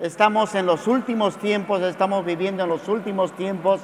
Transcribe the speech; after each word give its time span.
Estamos 0.00 0.54
en 0.54 0.64
los 0.64 0.86
últimos 0.86 1.38
tiempos, 1.38 1.82
estamos 1.82 2.24
viviendo 2.24 2.62
en 2.62 2.68
los 2.68 2.86
últimos 2.86 3.32
tiempos 3.32 3.80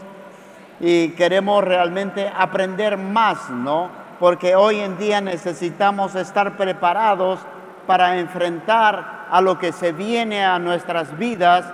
y 0.78 1.08
queremos 1.08 1.64
realmente 1.64 2.30
aprender 2.32 2.96
más, 2.96 3.50
¿no? 3.50 3.90
Porque 4.20 4.54
hoy 4.54 4.78
en 4.78 4.96
día 4.96 5.20
necesitamos 5.20 6.14
estar 6.14 6.56
preparados 6.56 7.40
para 7.88 8.20
enfrentar 8.20 9.26
a 9.28 9.40
lo 9.40 9.58
que 9.58 9.72
se 9.72 9.90
viene 9.90 10.44
a 10.44 10.60
nuestras 10.60 11.18
vidas 11.18 11.64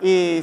y, 0.00 0.40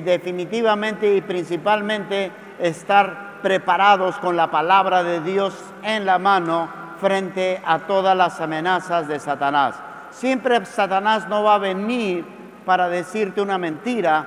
definitivamente 0.00 1.16
y 1.16 1.22
principalmente 1.22 2.30
estar 2.58 3.40
preparados 3.40 4.16
con 4.18 4.36
la 4.36 4.50
palabra 4.50 5.02
de 5.02 5.20
Dios 5.20 5.54
en 5.82 6.04
la 6.04 6.18
mano 6.18 6.68
frente 7.00 7.62
a 7.64 7.78
todas 7.78 8.14
las 8.14 8.38
amenazas 8.38 9.08
de 9.08 9.18
Satanás. 9.18 9.91
Siempre 10.12 10.64
Satanás 10.66 11.28
no 11.28 11.42
va 11.42 11.56
a 11.56 11.58
venir 11.58 12.24
para 12.64 12.88
decirte 12.88 13.40
una 13.40 13.58
mentira. 13.58 14.26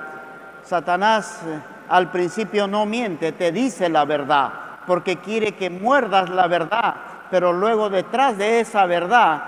Satanás 0.62 1.40
eh, 1.46 1.60
al 1.88 2.10
principio 2.10 2.66
no 2.66 2.86
miente, 2.86 3.32
te 3.32 3.52
dice 3.52 3.88
la 3.88 4.04
verdad, 4.04 4.52
porque 4.86 5.18
quiere 5.18 5.52
que 5.52 5.70
muerdas 5.70 6.28
la 6.28 6.48
verdad, 6.48 6.94
pero 7.30 7.52
luego 7.52 7.88
detrás 7.88 8.36
de 8.36 8.60
esa 8.60 8.84
verdad 8.86 9.42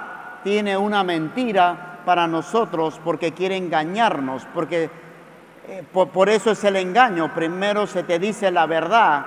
tiene 0.44 0.76
una 0.76 1.02
mentira 1.02 2.00
para 2.04 2.26
nosotros 2.26 3.00
porque 3.04 3.32
quiere 3.32 3.56
engañarnos, 3.56 4.46
porque 4.54 4.88
eh, 5.68 5.82
por, 5.92 6.28
eso 6.28 6.52
es 6.52 6.64
el 6.64 6.76
engaño. 6.76 7.34
Primero 7.34 7.86
se 7.86 8.04
te 8.04 8.18
dice 8.18 8.50
la 8.50 8.66
verdad 8.66 9.26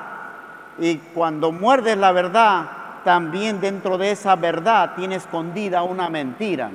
y 0.79 0.98
cuando 0.98 1.51
muerdes 1.51 1.98
la 1.98 2.12
verdad, 2.12 2.65
también 3.03 3.59
dentro 3.59 3.98
de 3.98 4.12
esa 4.12 4.35
verdad 4.35 4.93
tiene 4.95 5.15
escondida 5.15 5.84
una 5.84 6.09
mentira. 6.09 6.71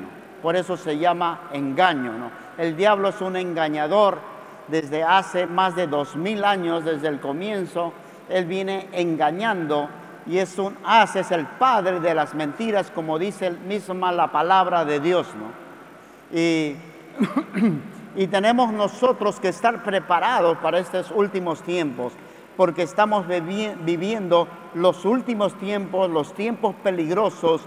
Por 0.46 0.54
eso 0.54 0.76
se 0.76 0.96
llama 0.96 1.48
engaño. 1.52 2.30
El 2.56 2.76
diablo 2.76 3.08
es 3.08 3.20
un 3.20 3.34
engañador 3.34 4.20
desde 4.68 5.02
hace 5.02 5.44
más 5.44 5.74
de 5.74 5.88
dos 5.88 6.14
mil 6.14 6.44
años, 6.44 6.84
desde 6.84 7.08
el 7.08 7.18
comienzo. 7.18 7.92
Él 8.28 8.44
viene 8.44 8.88
engañando 8.92 9.88
y 10.24 10.38
es 10.38 10.56
un 10.60 10.76
as, 10.84 11.16
es 11.16 11.32
el 11.32 11.46
padre 11.46 11.98
de 11.98 12.14
las 12.14 12.32
mentiras, 12.34 12.92
como 12.92 13.18
dice 13.18 13.50
misma 13.50 14.12
la 14.12 14.30
palabra 14.30 14.84
de 14.84 15.00
Dios. 15.00 15.26
¿no? 15.34 16.38
Y 16.38 16.76
Y 18.16 18.28
tenemos 18.28 18.72
nosotros 18.72 19.40
que 19.40 19.48
estar 19.48 19.82
preparados 19.82 20.56
para 20.58 20.78
estos 20.78 21.10
últimos 21.10 21.60
tiempos, 21.62 22.12
porque 22.56 22.82
estamos 22.82 23.26
viviendo 23.26 24.46
los 24.74 25.04
últimos 25.04 25.58
tiempos, 25.58 26.08
los 26.08 26.32
tiempos 26.34 26.76
peligrosos, 26.84 27.62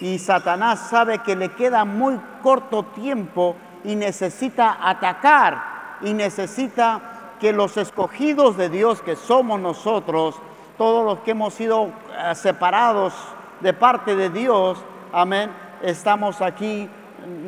y 0.00 0.18
Satanás 0.18 0.88
sabe 0.88 1.18
que 1.18 1.36
le 1.36 1.50
queda 1.50 1.84
muy 1.84 2.18
corto 2.42 2.84
tiempo 2.84 3.56
y 3.84 3.96
necesita 3.96 4.78
atacar 4.80 5.98
y 6.02 6.14
necesita 6.14 7.00
que 7.38 7.52
los 7.52 7.76
escogidos 7.76 8.56
de 8.56 8.68
Dios, 8.68 9.02
que 9.02 9.16
somos 9.16 9.60
nosotros, 9.60 10.36
todos 10.78 11.04
los 11.04 11.20
que 11.20 11.32
hemos 11.32 11.54
sido 11.54 11.90
eh, 12.16 12.34
separados 12.34 13.14
de 13.60 13.72
parte 13.72 14.16
de 14.16 14.30
Dios, 14.30 14.78
amén, 15.12 15.50
estamos 15.82 16.40
aquí 16.40 16.88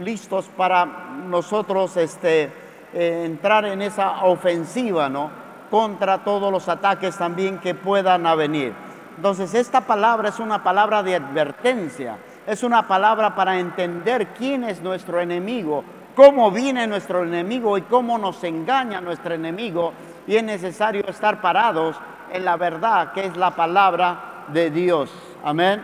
listos 0.03 0.47
para 0.57 0.85
nosotros 0.85 1.97
este, 1.97 2.53
eh, 2.93 3.25
entrar 3.25 3.65
en 3.65 3.81
esa 3.81 4.25
ofensiva, 4.25 5.09
¿no? 5.09 5.31
Contra 5.71 6.19
todos 6.19 6.53
los 6.53 6.69
ataques 6.69 7.17
también 7.17 7.59
que 7.59 7.75
puedan 7.75 8.25
venir. 8.37 8.75
Entonces, 9.17 9.55
esta 9.55 9.83
palabra 9.83 10.29
es 10.29 10.39
una 10.39 10.63
palabra 10.63 11.03
de 11.03 11.17
advertencia, 11.17 12.19
es 12.47 12.63
una 12.63 12.87
palabra 12.89 13.35
para 13.35 13.59
entender 13.59 14.29
quién 14.29 14.65
es 14.65 14.83
nuestro 14.83 15.21
enemigo, 15.21 15.85
cómo 16.17 16.51
viene 16.51 16.87
nuestro 16.87 17.23
enemigo 17.23 17.79
y 17.79 17.83
cómo 17.83 18.19
nos 18.19 18.43
engaña 18.45 19.01
nuestro 19.01 19.35
enemigo. 19.35 19.93
Y 20.27 20.37
es 20.37 20.45
necesario 20.45 21.05
estar 21.07 21.41
parados 21.41 21.97
en 22.33 22.45
la 22.45 22.57
verdad, 22.57 23.13
que 23.13 23.27
es 23.27 23.37
la 23.37 23.53
palabra 23.53 24.45
de 24.49 24.71
Dios. 24.71 25.13
Amén. 25.45 25.83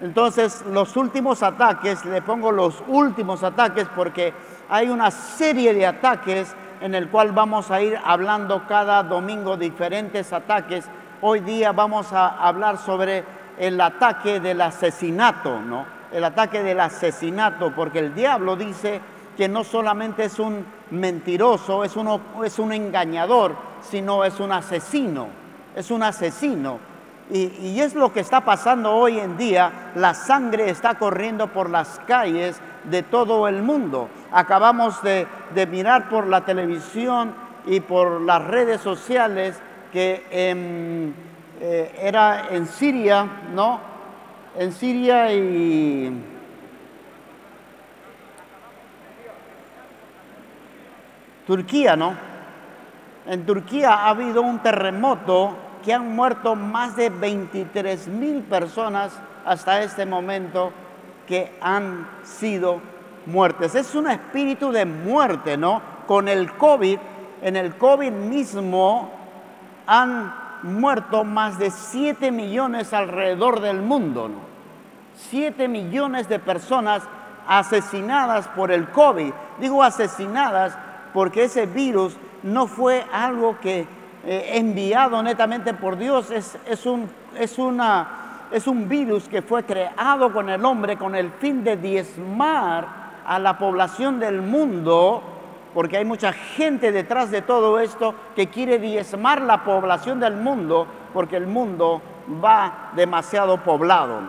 Entonces, 0.00 0.64
los 0.66 0.96
últimos 0.96 1.42
ataques, 1.42 2.04
le 2.04 2.22
pongo 2.22 2.50
los 2.50 2.82
últimos 2.88 3.42
ataques 3.42 3.86
porque 3.94 4.34
hay 4.68 4.88
una 4.88 5.10
serie 5.10 5.72
de 5.72 5.86
ataques 5.86 6.54
en 6.80 6.94
el 6.94 7.08
cual 7.08 7.32
vamos 7.32 7.70
a 7.70 7.80
ir 7.80 7.98
hablando 8.04 8.66
cada 8.66 9.02
domingo 9.02 9.56
diferentes 9.56 10.32
ataques. 10.32 10.88
Hoy 11.20 11.40
día 11.40 11.72
vamos 11.72 12.12
a 12.12 12.28
hablar 12.28 12.76
sobre 12.78 13.24
el 13.58 13.80
ataque 13.80 14.40
del 14.40 14.60
asesinato, 14.60 15.60
¿no? 15.60 15.86
El 16.12 16.24
ataque 16.24 16.62
del 16.62 16.80
asesinato, 16.80 17.72
porque 17.74 17.98
el 17.98 18.14
diablo 18.14 18.56
dice 18.56 19.00
que 19.36 19.48
no 19.48 19.64
solamente 19.64 20.24
es 20.24 20.38
un 20.38 20.64
mentiroso, 20.90 21.84
es, 21.84 21.94
es 22.44 22.58
un 22.58 22.72
engañador, 22.72 23.56
sino 23.82 24.24
es 24.24 24.38
un 24.40 24.52
asesino, 24.52 25.28
es 25.74 25.90
un 25.90 26.02
asesino. 26.02 26.78
Y, 27.30 27.80
es 27.80 27.94
lo 27.94 28.12
que 28.12 28.20
está 28.20 28.42
pasando 28.42 28.92
hoy 28.92 29.18
en 29.18 29.38
día. 29.38 29.90
La 29.94 30.12
sangre 30.12 30.68
está 30.68 30.96
corriendo 30.96 31.48
por 31.48 31.70
las 31.70 31.98
calles 32.06 32.60
de 32.84 33.02
todo 33.02 33.48
el 33.48 33.62
mundo. 33.62 34.10
Acabamos 34.30 35.02
de, 35.02 35.26
mirar 35.70 36.10
por 36.10 36.26
la 36.26 36.42
televisión 36.42 37.34
y 37.66 37.80
por 37.80 38.20
las 38.20 38.44
redes 38.44 38.82
sociales 38.82 39.58
que 39.90 40.26
eh, 40.30 41.12
era 41.60 42.48
en 42.50 42.66
Siria, 42.66 43.26
¿no? 43.54 43.80
En 44.56 44.72
Siria 44.72 45.32
y... 45.32 46.22
Turquía, 51.46 51.94
¿no? 51.94 52.14
En 53.26 53.44
Turquía 53.44 53.94
ha 53.94 54.08
habido 54.10 54.42
un 54.42 54.60
terremoto 54.60 55.56
que 55.84 55.92
han 55.92 56.14
muerto 56.14 56.56
más 56.56 56.96
de 56.96 57.10
23 57.10 58.08
mil 58.08 58.42
personas 58.42 59.12
hasta 59.44 59.82
este 59.82 60.06
momento 60.06 60.72
que 61.26 61.52
han 61.60 62.08
sido 62.22 62.80
muertes. 63.26 63.74
Es 63.74 63.94
un 63.94 64.10
espíritu 64.10 64.72
de 64.72 64.86
muerte, 64.86 65.56
¿no? 65.56 65.82
Con 66.06 66.28
el 66.28 66.52
COVID, 66.52 66.98
en 67.42 67.56
el 67.56 67.76
COVID 67.76 68.10
mismo 68.10 69.10
han 69.86 70.43
muerto 70.64 71.24
más 71.24 71.58
de 71.58 71.70
7 71.70 72.32
millones 72.32 72.92
alrededor 72.92 73.60
del 73.60 73.82
mundo, 73.82 74.28
¿no? 74.28 74.54
7 75.30 75.68
millones 75.68 76.28
de 76.28 76.38
personas 76.38 77.04
asesinadas 77.46 78.48
por 78.48 78.72
el 78.72 78.88
COVID. 78.88 79.32
Digo 79.60 79.82
asesinadas 79.82 80.76
porque 81.12 81.44
ese 81.44 81.66
virus 81.66 82.16
no 82.42 82.66
fue 82.66 83.04
algo 83.12 83.58
que 83.60 83.86
eh, 84.26 84.50
enviado 84.54 85.22
netamente 85.22 85.74
por 85.74 85.98
Dios, 85.98 86.30
es, 86.30 86.58
es, 86.66 86.86
un, 86.86 87.10
es, 87.38 87.58
una, 87.58 88.46
es 88.50 88.66
un 88.66 88.88
virus 88.88 89.28
que 89.28 89.42
fue 89.42 89.64
creado 89.64 90.32
con 90.32 90.48
el 90.48 90.64
hombre 90.64 90.96
con 90.96 91.14
el 91.14 91.30
fin 91.32 91.62
de 91.62 91.76
diezmar 91.76 93.04
a 93.26 93.38
la 93.38 93.58
población 93.58 94.18
del 94.18 94.42
mundo, 94.42 95.22
porque 95.74 95.96
hay 95.96 96.04
mucha 96.04 96.32
gente 96.32 96.92
detrás 96.92 97.32
de 97.32 97.42
todo 97.42 97.80
esto 97.80 98.14
que 98.36 98.46
quiere 98.46 98.78
diezmar 98.78 99.42
la 99.42 99.64
población 99.64 100.20
del 100.20 100.36
mundo, 100.36 100.86
porque 101.12 101.36
el 101.36 101.48
mundo 101.48 102.00
va 102.42 102.92
demasiado 102.94 103.62
poblado. 103.62 104.20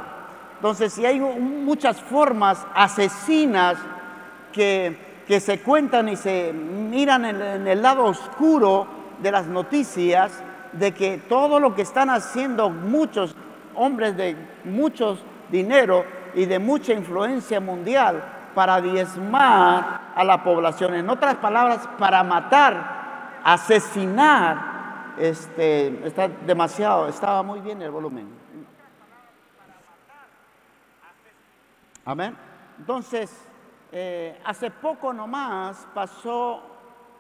Entonces, 0.56 0.92
si 0.92 1.06
hay 1.06 1.20
muchas 1.20 2.02
formas 2.02 2.66
asesinas 2.74 3.78
que, 4.52 4.98
que 5.28 5.40
se 5.40 5.60
cuentan 5.60 6.10
y 6.10 6.16
se 6.16 6.52
miran 6.52 7.26
en 7.26 7.68
el 7.68 7.82
lado 7.82 8.06
oscuro 8.06 8.88
de 9.22 9.32
las 9.32 9.46
noticias 9.46 10.44
de 10.72 10.94
que 10.94 11.20
todo 11.30 11.60
lo 11.60 11.76
que 11.76 11.84
están 11.84 12.10
haciendo 12.10 12.70
muchos 12.70 13.36
hombres 13.76 14.18
de 14.18 14.36
mucho 14.64 15.20
dinero 15.52 16.06
y 16.34 16.46
de 16.46 16.58
mucha 16.60 16.94
influencia 16.94 17.60
mundial 17.60 18.35
para 18.56 18.82
diezmar 18.82 20.14
a 20.16 20.24
la 20.24 20.44
población. 20.44 20.96
En 20.96 21.10
otras 21.10 21.36
palabras, 21.36 21.88
para 22.00 22.24
matar, 22.24 23.42
asesinar, 23.44 25.14
este, 25.20 26.08
está 26.08 26.30
demasiado, 26.30 27.08
estaba 27.08 27.44
muy 27.44 27.60
bien 27.60 27.82
el 27.82 27.92
volumen. 27.92 28.28
Amén. 32.06 32.36
Entonces, 32.80 33.48
eh, 33.92 34.40
hace 34.46 34.72
poco 34.72 35.12
nomás 35.12 35.88
pasó 35.94 36.64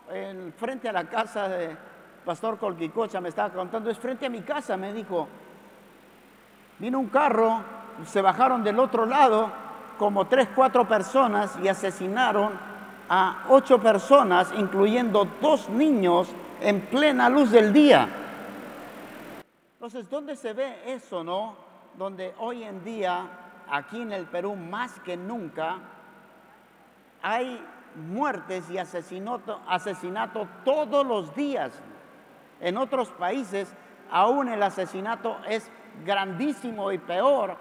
en 0.10 0.54
frente 0.54 0.88
a 0.88 0.94
la 0.94 1.06
casa 1.06 1.50
de 1.50 1.75
Pastor 2.24 2.57
Colquicocha, 2.57 3.19
me 3.19 3.30
estaba 3.30 3.50
contando, 3.50 3.89
es 3.89 4.00
frente 4.00 4.25
a 4.25 4.30
mi 4.30 4.42
casa, 4.42 4.77
me 4.77 4.94
dijo. 4.94 5.27
Vino 6.77 7.00
un 7.00 7.07
carro, 7.07 7.62
se 8.06 8.21
bajaron 8.21 8.63
del 8.63 8.80
otro 8.80 9.06
lado 9.06 9.64
como 9.97 10.25
tres, 10.25 10.47
cuatro 10.56 10.88
personas 10.88 11.57
y 11.63 11.68
asesinaron 11.68 12.53
a 13.09 13.45
ocho 13.50 13.80
personas, 13.80 14.51
incluyendo 14.57 15.27
dos 15.42 15.69
niños, 15.69 16.30
en 16.62 16.81
plena 16.81 17.30
luz 17.30 17.51
del 17.51 17.74
día. 17.74 18.07
Entonces, 19.74 20.09
¿dónde 20.09 20.36
se 20.36 20.53
ve 20.53 20.81
eso, 20.86 21.24
no? 21.24 21.56
Donde 21.97 22.33
hoy 22.39 22.63
en 22.63 22.83
día, 22.83 23.27
aquí 23.69 24.01
en 24.01 24.12
el 24.12 24.25
Perú, 24.25 24.56
más 24.56 25.00
que 25.01 25.15
nunca, 25.15 25.77
hay 27.21 27.63
muertes 27.95 28.69
y 28.69 28.77
asesinato, 28.77 29.59
asesinato 29.68 30.48
todos 30.63 31.06
los 31.06 31.36
días. 31.36 31.71
En 32.59 32.77
otros 32.77 33.09
países 33.09 33.74
aún 34.12 34.50
el 34.50 34.62
asesinato 34.63 35.38
es 35.48 35.69
grandísimo 36.06 36.91
y 36.91 36.98
peor. 36.98 37.57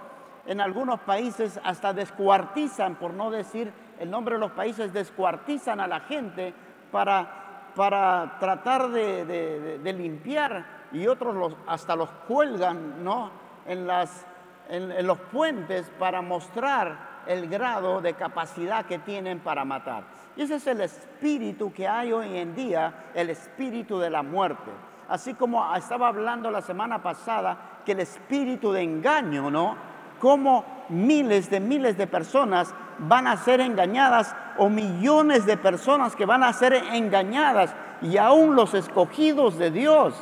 En 0.46 0.60
algunos 0.60 1.00
países 1.00 1.58
hasta 1.64 1.92
descuartizan, 1.92 2.96
por 2.96 3.14
no 3.14 3.30
decir 3.30 3.72
el 3.98 4.10
nombre 4.10 4.34
de 4.34 4.40
los 4.40 4.52
países, 4.52 4.92
descuartizan 4.92 5.80
a 5.80 5.86
la 5.86 6.00
gente 6.00 6.52
para, 6.92 7.72
para 7.74 8.36
tratar 8.38 8.90
de, 8.90 9.80
limpiar 9.84 10.64
y 10.92 11.06
otros 11.06 11.34
los, 11.34 11.56
hasta 11.66 11.96
los 11.96 12.10
cuelgan 12.28 13.02
¿no? 13.02 13.30
en, 13.66 13.86
las, 13.86 14.26
en 14.68 15.06
los 15.06 15.18
puentes 15.18 15.90
para 15.98 16.20
mostrar 16.20 17.14
el 17.26 17.48
grado 17.48 18.00
de 18.00 18.14
capacidad 18.14 18.84
que 18.84 18.98
tienen 18.98 19.40
para 19.40 19.64
matar. 19.64 20.04
Y 20.36 20.42
ese 20.42 20.56
es 20.56 20.66
el 20.66 20.80
espíritu 20.80 21.72
que 21.72 21.86
hay 21.86 22.12
hoy 22.12 22.36
en 22.36 22.54
día, 22.54 23.10
el 23.14 23.30
espíritu 23.30 23.98
de 23.98 24.10
la 24.10 24.22
muerte. 24.22 24.70
Así 25.08 25.34
como 25.34 25.74
estaba 25.76 26.08
hablando 26.08 26.50
la 26.50 26.62
semana 26.62 27.02
pasada 27.02 27.80
que 27.84 27.92
el 27.92 28.00
espíritu 28.00 28.72
de 28.72 28.82
engaño, 28.82 29.50
¿no? 29.50 29.93
Como 30.24 30.64
miles 30.88 31.50
de 31.50 31.60
miles 31.60 31.98
de 31.98 32.06
personas 32.06 32.74
van 32.96 33.26
a 33.26 33.36
ser 33.36 33.60
engañadas 33.60 34.34
o 34.56 34.70
millones 34.70 35.44
de 35.44 35.58
personas 35.58 36.16
que 36.16 36.24
van 36.24 36.42
a 36.42 36.54
ser 36.54 36.72
engañadas 36.72 37.74
y 38.00 38.16
aún 38.16 38.56
los 38.56 38.72
escogidos 38.72 39.58
de 39.58 39.70
Dios. 39.70 40.14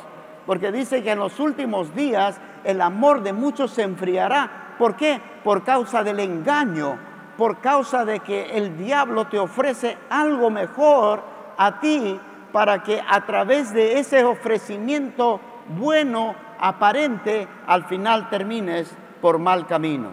Porque 0.45 0.73
dice 0.73 1.03
que 1.03 1.11
en 1.11 1.19
los 1.19 1.39
últimos 1.39 1.95
días 1.95 2.35
el 2.65 2.81
amor 2.81 3.23
de 3.23 3.31
muchos 3.31 3.71
se 3.71 3.83
enfriará. 3.83 4.75
¿Por 4.77 4.97
qué? 4.97 5.21
Por 5.41 5.63
causa 5.63 6.03
del 6.03 6.19
engaño, 6.19 6.99
por 7.37 7.61
causa 7.61 8.03
de 8.03 8.19
que 8.19 8.57
el 8.57 8.77
diablo 8.77 9.27
te 9.27 9.39
ofrece 9.39 9.97
algo 10.09 10.49
mejor 10.49 11.23
a 11.57 11.79
ti 11.79 12.19
para 12.51 12.83
que 12.83 13.01
a 13.09 13.25
través 13.25 13.73
de 13.73 13.99
ese 13.99 14.25
ofrecimiento 14.25 15.39
bueno, 15.69 16.35
aparente, 16.59 17.47
al 17.67 17.85
final 17.85 18.29
termines 18.29 18.97
por 19.23 19.39
mal 19.39 19.65
camino. 19.65 20.09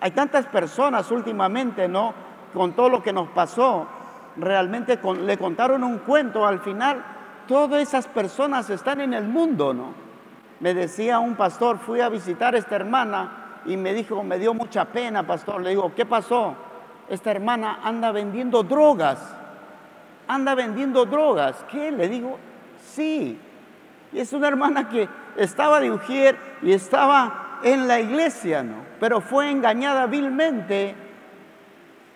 Hay 0.00 0.12
tantas 0.12 0.46
personas 0.46 1.10
últimamente, 1.10 1.88
¿no? 1.88 2.14
Con 2.54 2.74
todo 2.74 2.88
lo 2.88 3.02
que 3.02 3.12
nos 3.12 3.28
pasó, 3.30 3.88
realmente 4.36 5.00
le 5.24 5.38
contaron 5.38 5.82
un 5.82 5.98
cuento, 5.98 6.46
al 6.46 6.60
final 6.60 7.02
todas 7.48 7.82
esas 7.82 8.06
personas 8.06 8.70
están 8.70 9.00
en 9.00 9.14
el 9.14 9.24
mundo, 9.24 9.74
¿no? 9.74 9.94
Me 10.60 10.74
decía 10.74 11.18
un 11.18 11.34
pastor, 11.34 11.78
fui 11.78 12.00
a 12.00 12.08
visitar 12.08 12.54
a 12.54 12.58
esta 12.58 12.76
hermana 12.76 13.62
y 13.64 13.76
me 13.76 13.94
dijo, 13.94 14.22
me 14.22 14.38
dio 14.38 14.54
mucha 14.54 14.84
pena, 14.84 15.26
pastor. 15.26 15.60
Le 15.62 15.70
digo, 15.70 15.92
¿qué 15.96 16.06
pasó? 16.06 16.54
Esta 17.08 17.30
hermana 17.30 17.80
anda 17.82 18.12
vendiendo 18.12 18.62
drogas 18.62 19.18
anda 20.32 20.54
vendiendo 20.54 21.04
drogas. 21.04 21.64
¿Qué? 21.70 21.90
Le 21.90 22.08
digo, 22.08 22.38
sí. 22.82 23.38
Y 24.12 24.18
es 24.18 24.32
una 24.32 24.48
hermana 24.48 24.88
que 24.88 25.08
estaba 25.36 25.80
de 25.80 25.90
Ujier 25.90 26.38
y 26.62 26.72
estaba 26.72 27.51
en 27.62 27.88
la 27.88 28.00
iglesia, 28.00 28.62
¿no? 28.62 28.76
Pero 29.00 29.20
fue 29.20 29.50
engañada 29.50 30.06
vilmente 30.06 30.94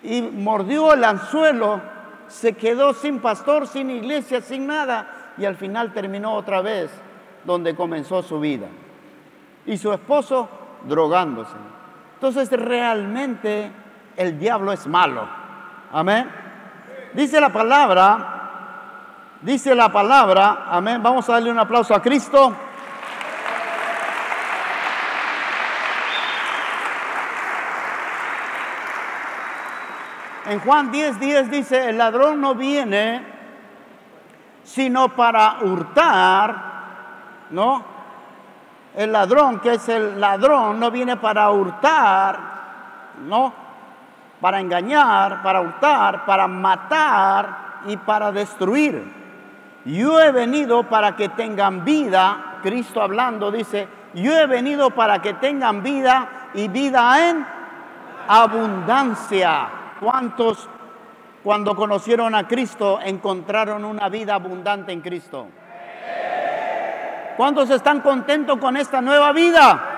y 0.03 0.21
mordió 0.21 0.93
el 0.93 1.03
anzuelo, 1.03 1.81
se 2.27 2.53
quedó 2.53 2.93
sin 2.93 3.19
pastor, 3.19 3.67
sin 3.67 3.89
iglesia, 3.89 4.41
sin 4.41 4.67
nada 4.67 5.17
y 5.37 5.45
al 5.45 5.55
final 5.55 5.93
terminó 5.93 6.33
otra 6.33 6.61
vez 6.61 6.91
donde 7.43 7.75
comenzó 7.75 8.21
su 8.21 8.39
vida. 8.39 8.67
Y 9.65 9.77
su 9.77 9.91
esposo 9.91 10.49
drogándose. 10.85 11.55
Entonces 12.15 12.51
realmente 12.51 13.71
el 14.15 14.39
diablo 14.39 14.71
es 14.71 14.87
malo. 14.87 15.27
Amén. 15.91 16.29
Dice 17.13 17.39
la 17.39 17.49
palabra, 17.49 19.37
dice 19.41 19.75
la 19.75 19.91
palabra, 19.91 20.67
amén, 20.69 21.01
vamos 21.01 21.29
a 21.29 21.33
darle 21.33 21.51
un 21.51 21.59
aplauso 21.59 21.93
a 21.93 22.01
Cristo. 22.01 22.55
En 30.47 30.59
Juan 30.61 30.91
10, 30.91 31.19
10 31.19 31.51
dice, 31.51 31.89
el 31.89 31.97
ladrón 31.97 32.41
no 32.41 32.55
viene 32.55 33.35
sino 34.63 35.09
para 35.09 35.59
hurtar, 35.61 36.55
¿no? 37.51 37.83
El 38.95 39.11
ladrón, 39.13 39.59
que 39.59 39.75
es 39.75 39.87
el 39.89 40.19
ladrón, 40.19 40.79
no 40.79 40.91
viene 40.91 41.15
para 41.15 41.49
hurtar, 41.51 42.39
¿no? 43.27 43.67
para 44.39 44.59
engañar, 44.59 45.41
para 45.41 45.61
hurtar, 45.61 46.25
para 46.25 46.47
matar 46.47 47.81
y 47.85 47.97
para 47.97 48.31
destruir. 48.31 49.15
Yo 49.85 50.19
he 50.19 50.31
venido 50.31 50.83
para 50.83 51.15
que 51.15 51.29
tengan 51.29 51.83
vida, 51.85 52.59
Cristo 52.61 53.01
hablando 53.01 53.51
dice, 53.51 53.87
yo 54.13 54.35
he 54.37 54.45
venido 54.45 54.91
para 54.91 55.21
que 55.21 55.33
tengan 55.35 55.81
vida 55.81 56.27
y 56.53 56.67
vida 56.67 57.29
en 57.29 57.45
abundancia. 58.27 59.69
¿Cuántos 59.99 60.69
cuando 61.43 61.75
conocieron 61.75 62.35
a 62.35 62.47
Cristo 62.47 62.99
encontraron 63.03 63.85
una 63.85 64.09
vida 64.09 64.35
abundante 64.35 64.91
en 64.91 65.01
Cristo? 65.01 65.47
¿Cuántos 67.35 67.69
están 67.69 68.01
contentos 68.01 68.57
con 68.57 68.77
esta 68.77 69.01
nueva 69.01 69.31
vida? 69.31 69.97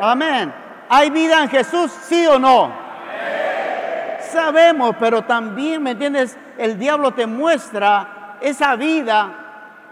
Amén. 0.00 0.52
¿Hay 0.88 1.10
vida 1.10 1.42
en 1.42 1.50
Jesús? 1.50 1.90
¿Sí 1.90 2.26
o 2.26 2.38
no? 2.38 2.72
Sabemos, 4.20 4.94
pero 4.98 5.22
también, 5.22 5.82
¿me 5.82 5.92
entiendes? 5.92 6.38
El 6.56 6.78
diablo 6.78 7.12
te 7.12 7.26
muestra 7.26 8.36
esa 8.40 8.76
vida, 8.76 9.28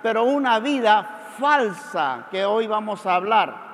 pero 0.03 0.25
una 0.25 0.59
vida 0.59 1.07
falsa 1.39 2.27
que 2.31 2.45
hoy 2.45 2.67
vamos 2.67 3.07
a 3.07 3.15
hablar. 3.15 3.66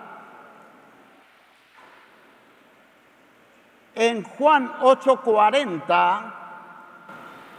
En 3.95 4.23
Juan 4.23 4.79
8:40 4.81 6.35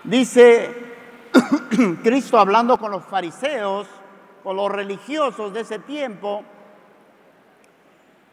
dice 0.03 0.93
Cristo 2.03 2.37
hablando 2.39 2.77
con 2.77 2.91
los 2.91 3.03
fariseos, 3.05 3.87
con 4.43 4.55
los 4.55 4.71
religiosos 4.71 5.53
de 5.53 5.61
ese 5.61 5.79
tiempo, 5.79 6.43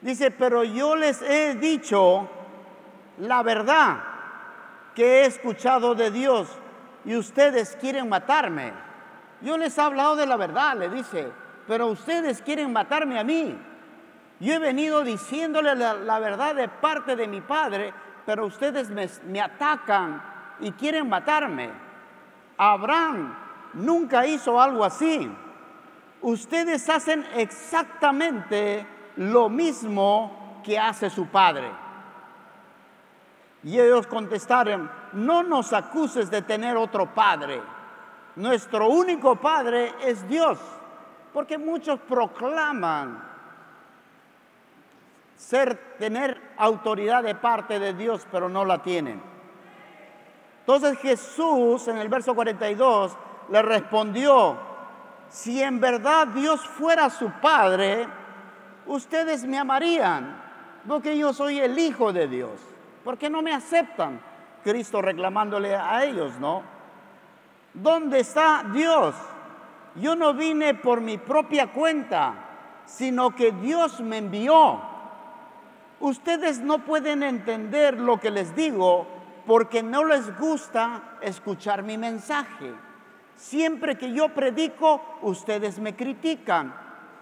Dice, 0.00 0.30
pero 0.30 0.64
yo 0.64 0.96
les 0.96 1.20
he 1.20 1.56
dicho 1.56 2.26
la 3.18 3.42
verdad 3.42 3.98
que 4.94 5.20
he 5.22 5.26
escuchado 5.26 5.94
de 5.94 6.10
Dios 6.10 6.48
y 7.04 7.16
ustedes 7.16 7.76
quieren 7.76 8.08
matarme. 8.08 8.72
Yo 9.42 9.58
les 9.58 9.76
he 9.76 9.80
hablado 9.80 10.16
de 10.16 10.26
la 10.26 10.36
verdad, 10.36 10.76
le 10.76 10.88
dice, 10.88 11.30
pero 11.66 11.88
ustedes 11.88 12.40
quieren 12.40 12.72
matarme 12.72 13.18
a 13.18 13.24
mí. 13.24 13.58
Yo 14.40 14.54
he 14.54 14.58
venido 14.58 15.04
diciéndole 15.04 15.74
la, 15.74 16.18
verdad 16.18 16.54
de 16.54 16.66
parte 16.66 17.14
de 17.14 17.28
mi 17.28 17.42
Padre, 17.42 17.92
pero 18.24 18.46
ustedes 18.46 18.88
me, 18.90 19.40
atacan 19.40 20.22
y 20.60 20.72
quieren 20.72 21.08
matarme. 21.10 21.70
Abraham 22.56 23.36
nunca 23.74 24.26
hizo 24.26 24.58
algo 24.58 24.82
así. 24.82 25.30
Ustedes 26.22 26.88
hacen 26.88 27.26
exactamente 27.34 28.86
lo 29.16 29.50
mismo 29.50 30.62
que 30.64 30.78
hace 30.78 31.10
su 31.10 31.26
padre. 31.26 31.70
Y 33.62 33.78
ellos 33.78 34.06
contestaron, 34.06 34.90
no 35.12 35.42
nos 35.42 35.74
acuses 35.74 36.30
de 36.30 36.40
tener 36.40 36.78
otro 36.78 37.14
padre. 37.14 37.60
Nuestro 38.36 38.88
único 38.88 39.36
padre 39.36 39.94
es 40.02 40.26
Dios. 40.28 40.58
Porque 41.32 41.58
muchos 41.58 42.00
proclaman 42.00 43.29
ser, 45.40 45.96
tener 45.98 46.38
autoridad 46.58 47.22
de 47.22 47.34
parte 47.34 47.78
de 47.78 47.94
Dios, 47.94 48.26
pero 48.30 48.48
no 48.48 48.64
la 48.64 48.82
tienen. 48.82 49.20
Entonces 50.60 50.98
Jesús 50.98 51.88
en 51.88 51.96
el 51.96 52.08
verso 52.08 52.34
42 52.34 53.16
le 53.48 53.62
respondió, 53.62 54.58
si 55.30 55.62
en 55.62 55.80
verdad 55.80 56.28
Dios 56.28 56.60
fuera 56.60 57.08
su 57.08 57.30
padre, 57.40 58.06
ustedes 58.86 59.44
me 59.44 59.58
amarían, 59.58 60.40
porque 60.86 61.16
yo 61.16 61.32
soy 61.32 61.58
el 61.58 61.78
Hijo 61.78 62.12
de 62.12 62.28
Dios. 62.28 62.60
¿Por 63.02 63.16
qué 63.16 63.30
no 63.30 63.40
me 63.40 63.54
aceptan? 63.54 64.20
Cristo 64.62 65.00
reclamándole 65.00 65.74
a 65.74 66.04
ellos, 66.04 66.38
¿no? 66.38 66.62
¿Dónde 67.72 68.20
está 68.20 68.62
Dios? 68.72 69.14
Yo 69.94 70.14
no 70.14 70.34
vine 70.34 70.74
por 70.74 71.00
mi 71.00 71.16
propia 71.16 71.72
cuenta, 71.72 72.34
sino 72.84 73.34
que 73.34 73.52
Dios 73.52 74.00
me 74.00 74.18
envió. 74.18 74.89
Ustedes 76.00 76.60
no 76.60 76.78
pueden 76.78 77.22
entender 77.22 78.00
lo 78.00 78.18
que 78.18 78.30
les 78.30 78.56
digo 78.56 79.06
porque 79.46 79.82
no 79.82 80.04
les 80.04 80.38
gusta 80.38 81.18
escuchar 81.20 81.82
mi 81.82 81.98
mensaje. 81.98 82.72
Siempre 83.36 83.96
que 83.96 84.12
yo 84.12 84.30
predico, 84.30 85.18
ustedes 85.22 85.78
me 85.78 85.94
critican 85.94 86.74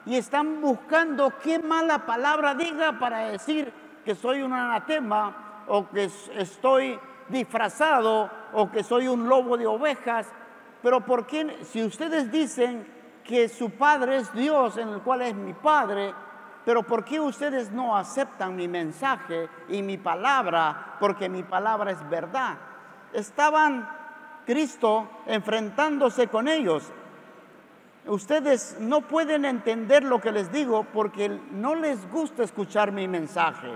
y 0.06 0.16
están 0.16 0.60
buscando 0.60 1.32
qué 1.42 1.58
mala 1.58 2.06
palabra 2.06 2.54
diga 2.54 2.98
para 2.98 3.28
decir 3.30 3.72
que 4.04 4.14
soy 4.14 4.42
un 4.42 4.52
anatema 4.52 5.64
o 5.66 5.88
que 5.88 6.10
estoy 6.36 6.98
disfrazado 7.28 8.30
o 8.52 8.70
que 8.70 8.82
soy 8.82 9.08
un 9.08 9.28
lobo 9.28 9.56
de 9.56 9.66
ovejas. 9.66 10.28
Pero 10.82 11.04
¿por 11.04 11.26
qué? 11.26 11.58
Si 11.64 11.82
ustedes 11.84 12.30
dicen 12.30 12.86
que 13.24 13.48
su 13.48 13.70
Padre 13.72 14.18
es 14.18 14.32
Dios, 14.32 14.78
en 14.78 14.88
el 14.88 15.02
cual 15.02 15.22
es 15.22 15.34
mi 15.34 15.52
Padre, 15.52 16.14
pero 16.68 16.82
¿por 16.82 17.02
qué 17.02 17.18
ustedes 17.18 17.72
no 17.72 17.96
aceptan 17.96 18.54
mi 18.54 18.68
mensaje 18.68 19.48
y 19.70 19.80
mi 19.80 19.96
palabra? 19.96 20.96
Porque 21.00 21.26
mi 21.26 21.42
palabra 21.42 21.92
es 21.92 22.10
verdad. 22.10 22.58
Estaban 23.14 23.88
Cristo 24.44 25.08
enfrentándose 25.24 26.28
con 26.28 26.46
ellos. 26.46 26.92
Ustedes 28.06 28.76
no 28.80 29.00
pueden 29.00 29.46
entender 29.46 30.04
lo 30.04 30.20
que 30.20 30.30
les 30.30 30.52
digo 30.52 30.84
porque 30.92 31.30
no 31.52 31.74
les 31.74 32.06
gusta 32.10 32.42
escuchar 32.42 32.92
mi 32.92 33.08
mensaje. 33.08 33.72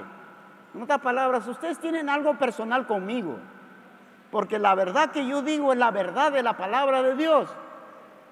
En 0.74 0.82
otras 0.82 1.00
palabras, 1.00 1.48
ustedes 1.48 1.78
tienen 1.78 2.10
algo 2.10 2.36
personal 2.36 2.86
conmigo. 2.86 3.38
Porque 4.30 4.58
la 4.58 4.74
verdad 4.74 5.12
que 5.12 5.26
yo 5.26 5.40
digo 5.40 5.72
es 5.72 5.78
la 5.78 5.92
verdad 5.92 6.30
de 6.30 6.42
la 6.42 6.58
palabra 6.58 7.02
de 7.02 7.16
Dios. 7.16 7.48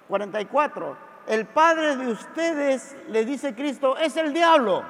44. 0.08 1.09
El 1.26 1.46
padre 1.46 1.96
de 1.96 2.08
ustedes, 2.08 2.96
le 3.08 3.24
dice 3.24 3.54
Cristo, 3.54 3.96
es 3.96 4.16
el 4.16 4.32
diablo. 4.32 4.82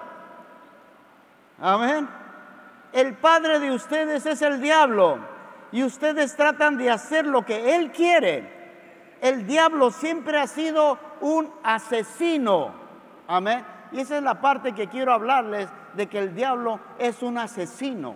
Amén. 1.60 2.08
El 2.92 3.14
padre 3.14 3.58
de 3.58 3.72
ustedes 3.72 4.24
es 4.26 4.42
el 4.42 4.60
diablo. 4.60 5.18
Y 5.72 5.84
ustedes 5.84 6.34
tratan 6.34 6.78
de 6.78 6.90
hacer 6.90 7.26
lo 7.26 7.44
que 7.44 7.76
él 7.76 7.92
quiere. 7.92 8.60
El 9.20 9.46
diablo 9.46 9.90
siempre 9.90 10.38
ha 10.38 10.46
sido 10.46 10.98
un 11.20 11.52
asesino. 11.62 12.72
Amén. 13.28 13.64
Y 13.92 14.00
esa 14.00 14.16
es 14.16 14.22
la 14.22 14.40
parte 14.40 14.72
que 14.72 14.88
quiero 14.88 15.12
hablarles 15.12 15.68
de 15.94 16.06
que 16.06 16.18
el 16.18 16.34
diablo 16.34 16.80
es 16.98 17.22
un 17.22 17.38
asesino. 17.38 18.14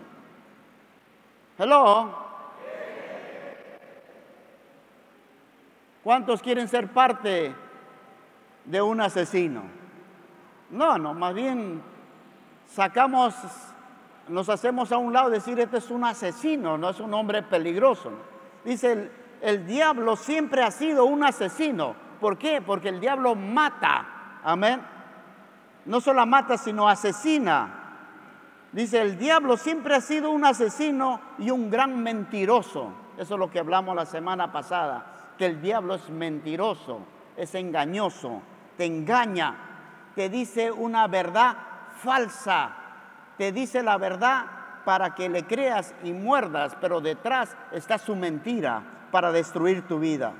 Hello. 1.58 2.24
¿Cuántos 6.02 6.42
quieren 6.42 6.68
ser 6.68 6.88
parte 6.88 7.54
de 8.64 8.82
un 8.82 9.00
asesino? 9.00 9.62
No, 10.70 10.98
no, 10.98 11.14
más 11.14 11.34
bien 11.34 11.82
sacamos, 12.66 13.34
nos 14.28 14.48
hacemos 14.48 14.90
a 14.92 14.98
un 14.98 15.12
lado 15.12 15.30
decir, 15.30 15.58
este 15.60 15.78
es 15.78 15.90
un 15.90 16.04
asesino, 16.04 16.76
no 16.78 16.90
es 16.90 17.00
un 17.00 17.12
hombre 17.14 17.42
peligroso. 17.42 18.10
Dice, 18.64 18.92
el, 18.92 19.10
el 19.42 19.66
diablo 19.66 20.16
siempre 20.16 20.62
ha 20.62 20.70
sido 20.70 21.04
un 21.04 21.22
asesino. 21.22 21.94
¿Por 22.20 22.38
qué? 22.38 22.62
Porque 22.62 22.88
el 22.88 23.00
diablo 23.00 23.34
mata. 23.34 24.40
Amén. 24.42 24.80
No 25.84 26.00
solo 26.00 26.24
mata, 26.24 26.56
sino 26.56 26.88
asesina. 26.88 27.84
Dice, 28.72 29.00
el 29.02 29.18
diablo 29.18 29.56
siempre 29.56 29.94
ha 29.94 30.00
sido 30.00 30.30
un 30.30 30.44
asesino 30.44 31.20
y 31.38 31.50
un 31.50 31.70
gran 31.70 32.02
mentiroso. 32.02 32.92
Eso 33.16 33.34
es 33.34 33.38
lo 33.38 33.50
que 33.50 33.60
hablamos 33.60 33.94
la 33.94 34.06
semana 34.06 34.50
pasada, 34.50 35.34
que 35.38 35.46
el 35.46 35.62
diablo 35.62 35.94
es 35.94 36.10
mentiroso, 36.10 37.00
es 37.36 37.54
engañoso, 37.54 38.42
te 38.76 38.84
engaña, 38.84 39.56
te 40.14 40.28
dice 40.28 40.70
una 40.70 41.06
verdad 41.06 41.56
falsa, 42.02 42.70
te 43.36 43.52
dice 43.52 43.82
la 43.82 43.98
verdad 43.98 44.46
para 44.84 45.14
que 45.14 45.28
le 45.28 45.44
creas 45.46 45.94
y 46.02 46.12
muerdas, 46.12 46.76
pero 46.80 47.00
detrás 47.00 47.56
está 47.72 47.98
su 47.98 48.14
mentira 48.14 48.82
para 49.10 49.32
destruir 49.32 49.86
tu 49.86 49.98
vida. 49.98 50.32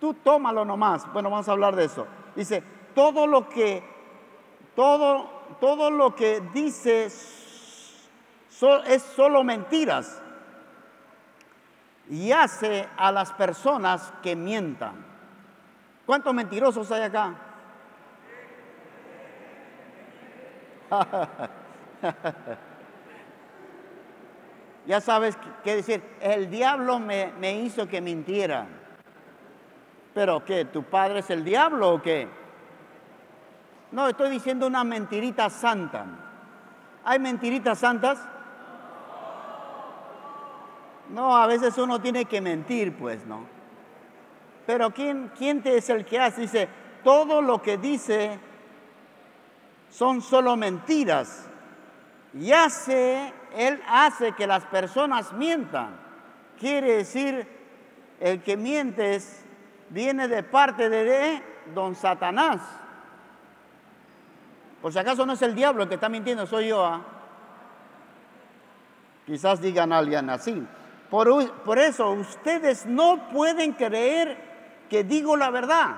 Tú 0.00 0.14
tómalo 0.14 0.64
nomás. 0.64 1.10
Bueno, 1.12 1.30
vamos 1.30 1.48
a 1.48 1.52
hablar 1.52 1.76
de 1.76 1.84
eso. 1.84 2.06
Dice, 2.36 2.62
todo 2.94 3.26
lo 3.26 3.48
que, 3.48 3.82
todo, 4.76 5.30
todo 5.60 5.90
lo 5.90 6.14
que 6.14 6.42
dice 6.52 7.06
es 7.06 9.02
solo 9.16 9.44
mentiras 9.44 10.20
y 12.10 12.32
hace 12.32 12.88
a 12.96 13.10
las 13.12 13.32
personas 13.32 14.12
que 14.22 14.36
mientan. 14.36 15.13
¿Cuántos 16.06 16.34
mentirosos 16.34 16.90
hay 16.92 17.02
acá? 17.02 17.34
ya 24.86 25.00
sabes 25.00 25.38
qué 25.62 25.76
decir. 25.76 26.02
El 26.20 26.50
diablo 26.50 26.98
me, 26.98 27.32
me 27.38 27.58
hizo 27.60 27.88
que 27.88 28.00
mintiera. 28.00 28.66
¿Pero 30.12 30.44
qué? 30.44 30.66
¿Tu 30.66 30.82
padre 30.82 31.20
es 31.20 31.30
el 31.30 31.42
diablo 31.44 31.94
o 31.94 32.02
qué? 32.02 32.28
No, 33.90 34.08
estoy 34.08 34.28
diciendo 34.30 34.66
una 34.66 34.84
mentirita 34.84 35.48
santa. 35.48 36.04
¿Hay 37.04 37.18
mentiritas 37.18 37.78
santas? 37.78 38.18
No, 41.10 41.36
a 41.36 41.46
veces 41.46 41.76
uno 41.78 42.00
tiene 42.00 42.24
que 42.24 42.40
mentir, 42.40 42.96
pues, 42.96 43.26
¿no? 43.26 43.53
Pero 44.66 44.90
¿quién, 44.92 45.30
quién 45.36 45.62
es 45.64 45.90
el 45.90 46.04
que 46.04 46.18
hace? 46.18 46.42
Dice, 46.42 46.68
todo 47.02 47.42
lo 47.42 47.60
que 47.60 47.76
dice 47.76 48.38
son 49.90 50.22
solo 50.22 50.56
mentiras. 50.56 51.48
Y 52.32 52.50
hace, 52.50 53.32
él 53.54 53.80
hace 53.88 54.32
que 54.32 54.46
las 54.46 54.64
personas 54.66 55.32
mientan. 55.32 55.96
Quiere 56.58 56.96
decir, 56.96 57.46
el 58.20 58.42
que 58.42 58.56
miente 58.56 59.14
es 59.14 59.44
viene 59.90 60.26
de 60.26 60.42
parte 60.42 60.88
de, 60.88 61.42
don 61.74 61.94
Satanás. 61.94 62.60
Por 64.82 64.92
si 64.92 64.98
acaso 64.98 65.24
no 65.24 65.34
es 65.34 65.42
el 65.42 65.54
diablo 65.54 65.84
el 65.84 65.88
que 65.88 65.94
está 65.94 66.08
mintiendo, 66.08 66.46
soy 66.46 66.68
yo. 66.68 66.84
¿ah? 66.84 67.00
Quizás 69.26 69.60
digan 69.60 69.92
alguien 69.92 70.28
así. 70.28 70.66
Por, 71.08 71.52
por 71.62 71.78
eso 71.78 72.10
ustedes 72.10 72.84
no 72.84 73.28
pueden 73.30 73.72
creer 73.72 74.53
que 74.88 75.04
digo 75.04 75.36
la 75.36 75.50
verdad. 75.50 75.96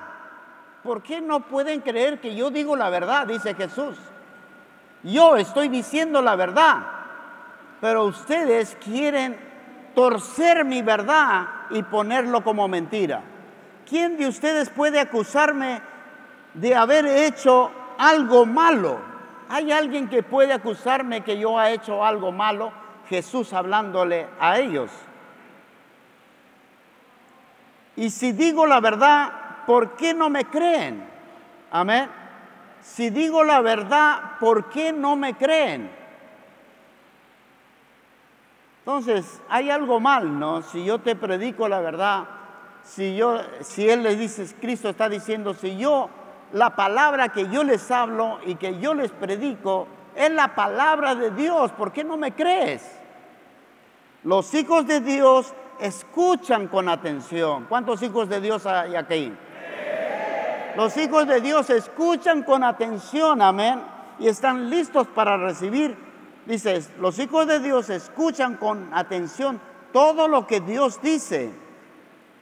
¿Por 0.83 1.01
qué 1.01 1.21
no 1.21 1.41
pueden 1.41 1.81
creer 1.81 2.19
que 2.19 2.35
yo 2.35 2.49
digo 2.49 2.75
la 2.75 2.89
verdad? 2.89 3.27
Dice 3.27 3.53
Jesús. 3.53 3.97
Yo 5.03 5.35
estoy 5.35 5.67
diciendo 5.67 6.21
la 6.21 6.35
verdad, 6.35 6.77
pero 7.81 8.05
ustedes 8.05 8.77
quieren 8.83 9.37
torcer 9.93 10.65
mi 10.65 10.81
verdad 10.81 11.47
y 11.69 11.83
ponerlo 11.83 12.43
como 12.43 12.67
mentira. 12.67 13.21
¿quién 13.87 14.17
de 14.17 14.27
ustedes 14.27 14.69
puede 14.69 14.99
acusarme 14.99 15.81
de 16.53 16.75
haber 16.75 17.05
hecho 17.05 17.71
algo 17.97 18.45
malo? 18.45 18.99
¿Hay 19.49 19.71
alguien 19.71 20.09
que 20.09 20.23
puede 20.23 20.53
acusarme 20.53 21.21
que 21.21 21.37
yo 21.39 21.59
he 21.61 21.73
hecho 21.73 22.03
algo 22.03 22.31
malo? 22.31 22.71
Jesús 23.07 23.53
hablándole 23.53 24.27
a 24.39 24.59
ellos. 24.59 24.91
Y 27.97 28.11
si 28.11 28.31
digo 28.31 28.65
la 28.67 28.79
verdad, 28.79 29.65
¿por 29.65 29.95
qué 29.95 30.13
no 30.13 30.29
me 30.29 30.45
creen? 30.45 31.03
Amén. 31.71 32.09
Si 32.81 33.09
digo 33.09 33.43
la 33.43 33.59
verdad, 33.59 34.37
¿por 34.39 34.69
qué 34.69 34.93
no 34.93 35.15
me 35.15 35.33
creen? 35.33 35.91
Entonces, 38.79 39.41
hay 39.49 39.69
algo 39.71 39.99
mal, 39.99 40.39
¿no? 40.39 40.61
Si 40.61 40.85
yo 40.85 40.99
te 40.99 41.15
predico 41.15 41.67
la 41.67 41.81
verdad, 41.81 42.25
si 42.83 43.15
yo, 43.15 43.39
si 43.61 43.89
Él 43.89 44.03
les 44.03 44.17
dice, 44.17 44.47
Cristo 44.61 44.89
está 44.89 45.09
diciendo, 45.09 45.53
si 45.55 45.75
yo, 45.75 46.09
la 46.53 46.75
palabra 46.75 47.29
que 47.29 47.49
yo 47.49 47.63
les 47.63 47.89
hablo 47.91 48.39
y 48.45 48.55
que 48.55 48.79
yo 48.79 48.93
les 48.93 49.11
predico, 49.11 49.87
es 50.15 50.31
la 50.31 50.55
palabra 50.55 51.15
de 51.15 51.31
Dios, 51.31 51.71
¿por 51.71 51.91
qué 51.91 52.03
no 52.03 52.15
me 52.15 52.33
crees? 52.33 52.97
Los 54.23 54.53
hijos 54.53 54.87
de 54.87 55.01
Dios 55.01 55.53
escuchan 55.79 56.67
con 56.67 56.89
atención. 56.89 57.65
¿Cuántos 57.67 58.01
hijos 58.01 58.29
de 58.29 58.41
Dios 58.41 58.65
hay 58.65 58.95
aquí? 58.95 59.33
Los 60.75 60.95
hijos 60.97 61.27
de 61.27 61.41
Dios 61.41 61.69
escuchan 61.69 62.43
con 62.43 62.63
atención, 62.63 63.41
amén, 63.41 63.81
y 64.19 64.27
están 64.27 64.69
listos 64.69 65.07
para 65.07 65.35
recibir. 65.37 65.97
Dices, 66.45 66.91
los 66.99 67.17
hijos 67.19 67.47
de 67.47 67.59
Dios 67.59 67.89
escuchan 67.89 68.55
con 68.57 68.93
atención 68.93 69.59
todo 69.91 70.27
lo 70.27 70.45
que 70.45 70.61
Dios 70.61 71.01
dice. 71.01 71.51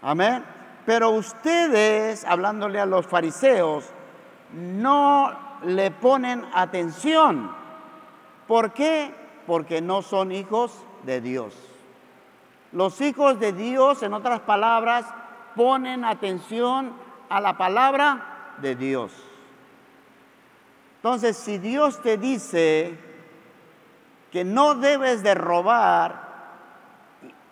Amén. 0.02 0.44
Pero 0.86 1.12
ustedes, 1.12 2.26
hablándole 2.26 2.80
a 2.80 2.86
los 2.86 3.08
fariseos, 3.08 3.86
no 4.54 5.32
le 5.64 5.92
ponen 5.92 6.46
atención. 6.54 7.52
¿Por 8.48 8.74
qué? 8.74 9.14
Porque 9.48 9.82
no 9.82 10.02
son 10.02 10.32
hijos 10.32 10.86
de 11.04 11.22
Dios. 11.22 11.75
Los 12.76 13.00
hijos 13.00 13.40
de 13.40 13.54
Dios, 13.54 14.04
en 14.04 14.14
otras 14.14 14.42
palabras, 14.42 15.06
ponen 15.56 16.04
atención 16.04 16.92
a 17.30 17.40
la 17.40 17.58
palabra 17.58 18.58
de 18.58 18.76
Dios. 18.76 19.14
Entonces, 20.98 21.38
si 21.38 21.58
Dios 21.58 22.02
te 22.02 22.18
dice 22.18 23.00
que 24.30 24.44
no 24.44 24.76
debes 24.76 25.24
de 25.24 25.36
robar, 25.36 26.26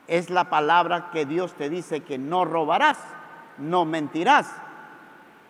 es 0.08 0.30
la 0.30 0.50
palabra 0.50 1.10
que 1.14 1.26
Dios 1.26 1.54
te 1.54 1.70
dice 1.70 2.02
que 2.02 2.18
no 2.18 2.44
robarás, 2.44 3.00
no 3.58 3.86
mentirás. 3.86 4.54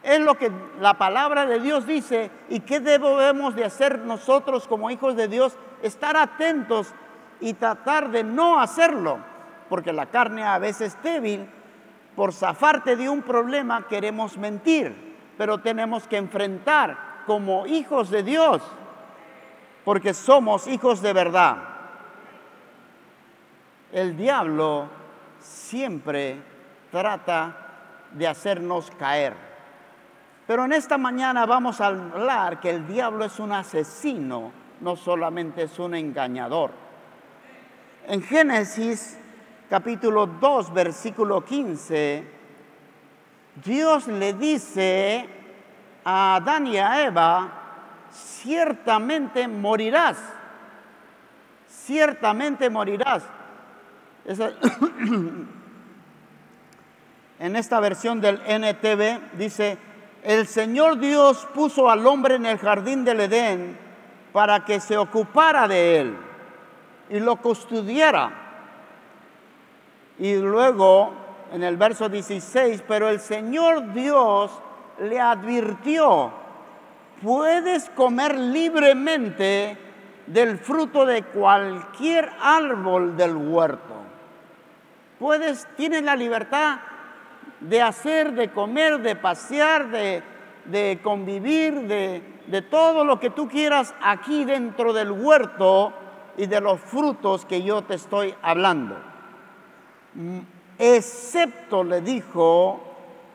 Es 0.04 0.20
lo 0.20 0.38
que 0.38 0.52
la 0.82 1.00
palabra 1.00 1.48
de 1.48 1.60
Dios 1.60 1.88
dice 1.88 2.30
y 2.48 2.60
qué 2.60 2.80
debemos 2.80 3.56
de 3.56 3.66
hacer 3.66 3.98
nosotros 4.02 4.68
como 4.68 4.92
hijos 4.92 5.16
de 5.16 5.28
Dios, 5.28 5.58
estar 5.82 6.16
atentos 6.16 6.94
y 7.40 7.56
tratar 7.56 8.12
de 8.12 8.24
no 8.24 8.60
hacerlo. 8.60 9.33
Porque 9.74 9.92
la 9.92 10.06
carne 10.06 10.44
a 10.44 10.60
veces 10.60 10.94
es 10.94 11.02
débil, 11.02 11.50
por 12.16 12.32
zafarte 12.32 12.96
de 12.96 13.10
un 13.10 13.24
problema 13.24 13.88
queremos 13.88 14.38
mentir, 14.38 15.16
pero 15.36 15.62
tenemos 15.62 16.08
que 16.08 16.18
enfrentar 16.18 17.24
como 17.26 17.66
hijos 17.66 18.12
de 18.12 18.22
Dios, 18.22 18.62
porque 19.84 20.14
somos 20.14 20.68
hijos 20.68 21.02
de 21.02 21.14
verdad. 21.14 21.58
El 23.92 24.16
diablo 24.16 24.90
siempre 25.40 26.40
trata 26.92 27.58
de 28.12 28.28
hacernos 28.28 28.92
caer. 28.92 29.34
Pero 30.46 30.66
en 30.66 30.74
esta 30.74 31.00
mañana 31.00 31.48
vamos 31.48 31.82
a 31.82 31.88
hablar 31.88 32.60
que 32.60 32.70
el 32.70 32.88
diablo 32.88 33.26
es 33.26 33.40
un 33.40 33.52
asesino, 33.52 34.52
no 34.82 34.96
solamente 34.96 35.64
es 35.64 35.80
un 35.80 35.96
engañador. 35.96 36.70
En 38.06 38.22
Génesis 38.22 39.18
capítulo 39.74 40.28
2, 40.28 40.72
versículo 40.72 41.44
15, 41.44 42.24
Dios 43.66 44.08
le 44.08 44.34
dice 44.34 45.28
a 46.06 46.36
Adán 46.36 46.68
y 46.68 46.78
a 46.78 47.04
Eva, 47.04 47.52
ciertamente 48.12 49.48
morirás, 49.48 50.20
ciertamente 51.68 52.70
morirás. 52.70 53.24
en 57.40 57.56
esta 57.56 57.80
versión 57.80 58.22
del 58.22 58.44
NTV 58.46 59.38
dice, 59.40 59.80
el 60.22 60.46
Señor 60.46 61.00
Dios 61.00 61.48
puso 61.52 61.90
al 61.90 62.06
hombre 62.06 62.36
en 62.36 62.46
el 62.46 62.60
jardín 62.60 63.04
del 63.04 63.22
Edén 63.22 63.76
para 64.34 64.66
que 64.66 64.80
se 64.80 65.00
ocupara 65.00 65.68
de 65.68 66.00
él 66.00 66.16
y 67.10 67.20
lo 67.20 67.38
custodiara. 67.38 68.43
Y 70.20 70.36
luego 70.36 71.12
en 71.54 71.64
el 71.64 71.78
verso 71.78 72.10
16, 72.10 72.84
pero 72.88 73.10
el 73.10 73.20
Señor 73.20 73.94
Dios 73.94 74.52
le 75.00 75.20
advirtió, 75.20 76.32
puedes 77.22 77.90
comer 77.92 78.38
libremente 78.38 79.78
del 80.26 80.58
fruto 80.58 81.06
de 81.06 81.24
cualquier 81.24 82.32
árbol 82.42 83.16
del 83.16 83.36
huerto. 83.36 83.94
Puedes, 85.20 85.68
tienes 85.78 86.04
la 86.04 86.16
libertad 86.16 86.80
de 87.60 87.82
hacer, 87.82 88.34
de 88.34 88.50
comer, 88.52 89.00
de 89.00 89.16
pasear, 89.16 89.90
de, 89.90 91.00
convivir, 91.04 91.82
de, 91.82 92.22
de 92.48 92.62
todo 92.62 93.06
lo 93.06 93.20
que 93.20 93.30
tú 93.30 93.48
quieras 93.48 93.94
aquí 94.02 94.44
dentro 94.44 94.92
del 94.92 95.12
huerto 95.12 95.94
y 96.36 96.48
de 96.48 96.62
los 96.62 96.80
frutos 96.80 97.46
que 97.46 97.62
yo 97.62 97.84
te 97.84 97.94
estoy 97.94 98.34
hablando. 98.42 99.13
Excepto, 100.78 101.84
le 101.84 102.02
dijo, 102.02 102.82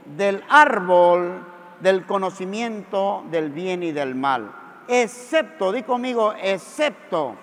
del 0.04 0.42
árbol 0.48 1.44
del 1.80 2.04
conocimiento 2.06 3.24
del 3.30 3.50
bien 3.50 3.82
y 3.82 3.92
del 3.92 4.14
mal. 4.14 4.52
Excepto, 4.88 5.72
di 5.72 5.82
conmigo, 5.82 6.34
excepto. 6.40 7.36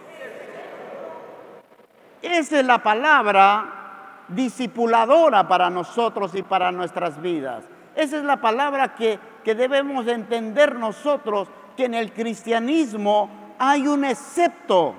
Esa 2.22 2.60
es 2.60 2.66
la 2.66 2.82
palabra 2.82 4.24
disipuladora 4.28 5.48
para 5.48 5.70
nosotros 5.70 6.34
y 6.34 6.42
para 6.42 6.72
nuestras 6.72 7.22
vidas. 7.22 7.66
Esa 7.96 8.18
es 8.18 8.24
la 8.24 8.42
palabra 8.42 8.96
que, 8.96 9.20
que 9.44 9.56
debemos 9.56 10.08
entender 10.08 10.76
nosotros, 10.76 11.48
que 11.78 11.86
en 11.86 11.94
el 11.94 12.12
cristianismo 12.12 13.30
hay 13.60 13.88
un 13.88 14.04
excepto. 14.06 14.96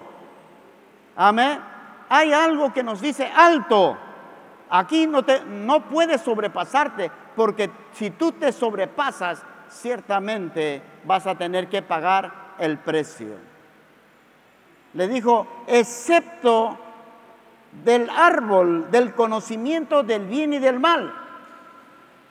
Amén. 1.17 1.59
Hay 2.09 2.33
algo 2.33 2.73
que 2.73 2.83
nos 2.83 3.01
dice 3.01 3.31
alto. 3.35 3.99
Aquí 4.69 5.07
no, 5.07 5.25
te, 5.25 5.45
no 5.45 5.89
puedes 5.89 6.21
sobrepasarte 6.23 7.11
porque 7.35 7.71
si 7.93 8.11
tú 8.11 8.33
te 8.33 8.51
sobrepasas, 8.53 9.43
ciertamente 9.69 10.83
vas 11.05 11.27
a 11.27 11.37
tener 11.37 11.69
que 11.69 11.83
pagar 11.83 12.55
el 12.59 12.79
precio. 12.79 13.37
Le 14.95 15.09
dijo, 15.09 15.47
excepto 15.67 16.79
del 17.85 18.09
árbol 18.09 18.91
del 18.91 19.15
conocimiento 19.15 20.03
del 20.03 20.27
bien 20.27 20.55
y 20.55 20.59
del 20.59 20.81
mal, 20.81 21.13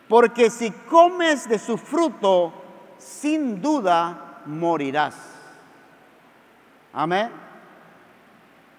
porque 0.10 0.50
si 0.50 0.72
comes 0.72 1.48
de 1.48 1.60
su 1.60 1.78
fruto, 1.78 2.54
sin 2.98 3.62
duda 3.62 4.42
morirás. 4.46 5.16
Amén. 6.94 7.30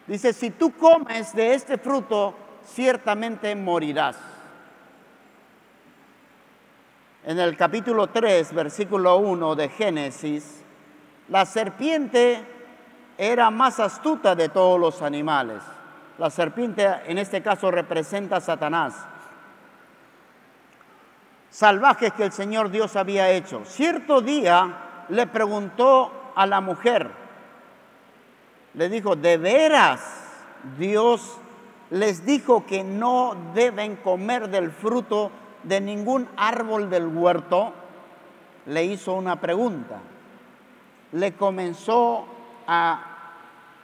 Dice, 0.07 0.33
si 0.33 0.51
tú 0.51 0.73
comes 0.73 1.35
de 1.35 1.55
este 1.55 1.79
fruto, 1.79 2.35
ciertamente 2.67 3.55
morirás. 3.55 4.17
En 7.25 7.39
el 7.39 7.57
capítulo 7.57 8.07
3, 8.09 8.53
versículo 8.55 9.17
1 9.17 9.57
de 9.57 9.69
Génesis, 9.69 10.63
la 11.29 11.45
serpiente 11.45 12.45
era 13.19 13.51
más 13.51 13.81
astuta 13.81 14.35
de 14.35 14.49
todos 14.49 14.79
los 14.79 15.03
animales. 15.03 15.63
La 16.19 16.31
serpiente 16.31 16.89
en 17.07 17.19
este 17.19 17.43
caso 17.43 17.71
representa 17.71 18.37
a 18.37 18.41
Satanás. 18.41 18.95
Salvajes 21.51 22.13
que 22.13 22.25
el 22.25 22.33
Señor 22.33 22.71
Dios 22.71 22.97
había 22.97 23.31
hecho. 23.31 23.65
Cierto 23.65 24.21
día 24.21 25.05
le 25.09 25.27
preguntó 25.27 26.33
a 26.35 26.47
la 26.47 26.61
mujer, 26.61 27.11
le 28.75 28.89
dijo, 28.89 29.17
¿de 29.17 29.39
veras 29.39 30.01
Dios 30.79 31.39
les 31.91 32.25
dijo 32.25 32.67
que 32.67 32.83
no 32.83 33.37
deben 33.55 33.97
comer 33.97 34.49
del 34.49 34.71
fruto 34.71 35.31
de 35.63 35.81
ningún 35.81 36.29
árbol 36.37 36.91
del 36.91 37.07
huerto, 37.07 37.73
le 38.67 38.85
hizo 38.85 39.15
una 39.15 39.41
pregunta. 39.41 39.99
Le 41.13 41.35
comenzó 41.35 42.27
a, 42.67 43.01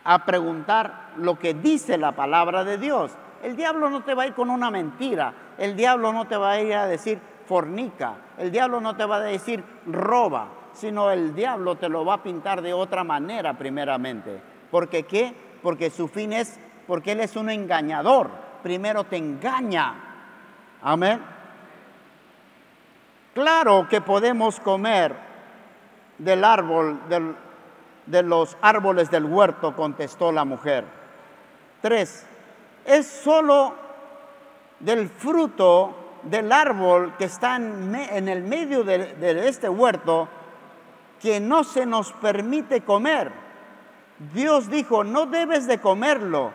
a 0.04 0.24
preguntar 0.24 1.12
lo 1.16 1.38
que 1.38 1.54
dice 1.54 1.98
la 1.98 2.12
palabra 2.12 2.64
de 2.64 2.78
Dios. 2.78 3.12
El 3.42 3.56
diablo 3.56 3.90
no 3.90 4.02
te 4.02 4.14
va 4.14 4.24
a 4.24 4.26
ir 4.26 4.34
con 4.34 4.50
una 4.50 4.70
mentira. 4.70 5.34
El 5.58 5.76
diablo 5.76 6.12
no 6.12 6.26
te 6.26 6.36
va 6.36 6.52
a 6.52 6.60
ir 6.60 6.74
a 6.74 6.86
decir 6.86 7.20
fornica. 7.46 8.14
El 8.38 8.50
diablo 8.50 8.80
no 8.80 8.96
te 8.96 9.04
va 9.04 9.16
a 9.16 9.20
decir 9.20 9.62
roba, 9.86 10.48
sino 10.72 11.10
el 11.10 11.34
diablo 11.34 11.76
te 11.76 11.88
lo 11.88 12.04
va 12.04 12.14
a 12.14 12.22
pintar 12.22 12.62
de 12.62 12.72
otra 12.72 13.04
manera 13.04 13.54
primeramente. 13.54 14.40
¿Porque 14.70 15.04
qué? 15.04 15.34
Porque 15.62 15.90
su 15.90 16.08
fin 16.08 16.32
es 16.32 16.58
porque 16.86 17.12
Él 17.12 17.20
es 17.20 17.36
un 17.36 17.50
engañador. 17.50 18.30
Primero 18.62 19.04
te 19.04 19.16
engaña. 19.16 19.94
Amén. 20.82 21.20
Claro 23.34 23.86
que 23.88 24.00
podemos 24.00 24.60
comer 24.60 25.14
del 26.18 26.44
árbol, 26.44 27.00
de 28.06 28.22
los 28.22 28.56
árboles 28.60 29.10
del 29.10 29.24
huerto, 29.24 29.74
contestó 29.74 30.32
la 30.32 30.44
mujer. 30.44 30.84
Tres, 31.80 32.26
es 32.84 33.06
solo 33.06 33.74
del 34.80 35.08
fruto 35.08 35.96
del 36.24 36.52
árbol 36.52 37.14
que 37.16 37.24
está 37.24 37.56
en, 37.56 38.28
el 38.28 38.42
medio 38.42 38.84
de 38.84 39.48
este 39.48 39.68
huerto 39.68 40.28
que 41.22 41.38
no 41.38 41.62
se 41.62 41.86
nos 41.86 42.12
permite 42.12 42.80
comer. 42.80 43.30
Dios 44.34 44.68
dijo, 44.68 45.04
no 45.04 45.26
debes 45.26 45.68
de 45.68 45.78
comerlo, 45.78 46.52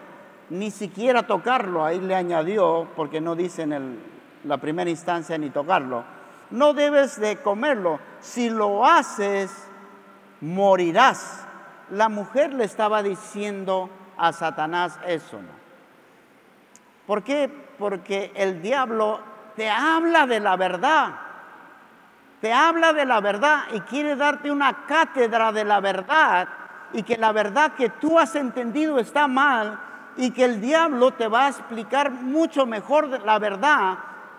ni 0.50 0.72
siquiera 0.72 1.24
tocarlo. 1.24 1.84
Ahí 1.86 2.00
le 2.00 2.16
añadió, 2.16 2.88
porque 2.96 3.22
no 3.22 3.36
dice 3.36 3.64
en 3.64 4.00
la 4.44 4.58
primera 4.58 4.90
instancia 4.90 5.38
ni 5.38 5.50
tocarlo. 5.50 6.04
No 6.50 6.74
debes 6.74 7.20
de 7.20 7.38
comerlo. 7.38 8.00
Si 8.22 8.50
lo 8.50 8.86
haces, 8.86 9.52
morirás. 10.42 11.46
La 11.92 12.10
mujer 12.10 12.54
le 12.54 12.64
estaba 12.64 13.04
diciendo 13.04 13.90
a 14.18 14.34
Satanás 14.34 15.00
eso. 15.06 15.40
¿Por 17.06 17.24
qué? 17.24 17.50
Porque 17.78 18.32
el 18.36 18.62
diablo 18.62 19.20
te 19.56 19.70
habla 19.70 20.28
de 20.28 20.40
la 20.40 20.56
verdad. 20.56 21.16
Te 22.42 22.54
habla 22.54 22.94
de 22.94 23.06
la 23.06 23.20
verdad 23.20 23.64
y 23.74 23.80
quiere 23.82 24.16
darte 24.16 24.52
una 24.52 24.86
cátedra 24.86 25.52
de 25.52 25.66
la 25.66 25.80
verdad 25.80 26.48
y 26.94 27.04
que 27.04 27.18
la 27.18 27.32
verdad 27.32 27.74
que 27.74 27.90
tú 27.90 28.20
has 28.20 28.36
entendido 28.36 29.00
está 29.00 29.28
mal 29.28 29.80
y 30.18 30.32
que 30.32 30.46
el 30.46 30.60
diablo 30.60 31.12
te 31.12 31.28
va 31.28 31.46
a 31.46 31.50
explicar 31.50 32.12
mucho 32.12 32.66
mejor 32.66 33.08
la 33.24 33.40
verdad 33.40 33.98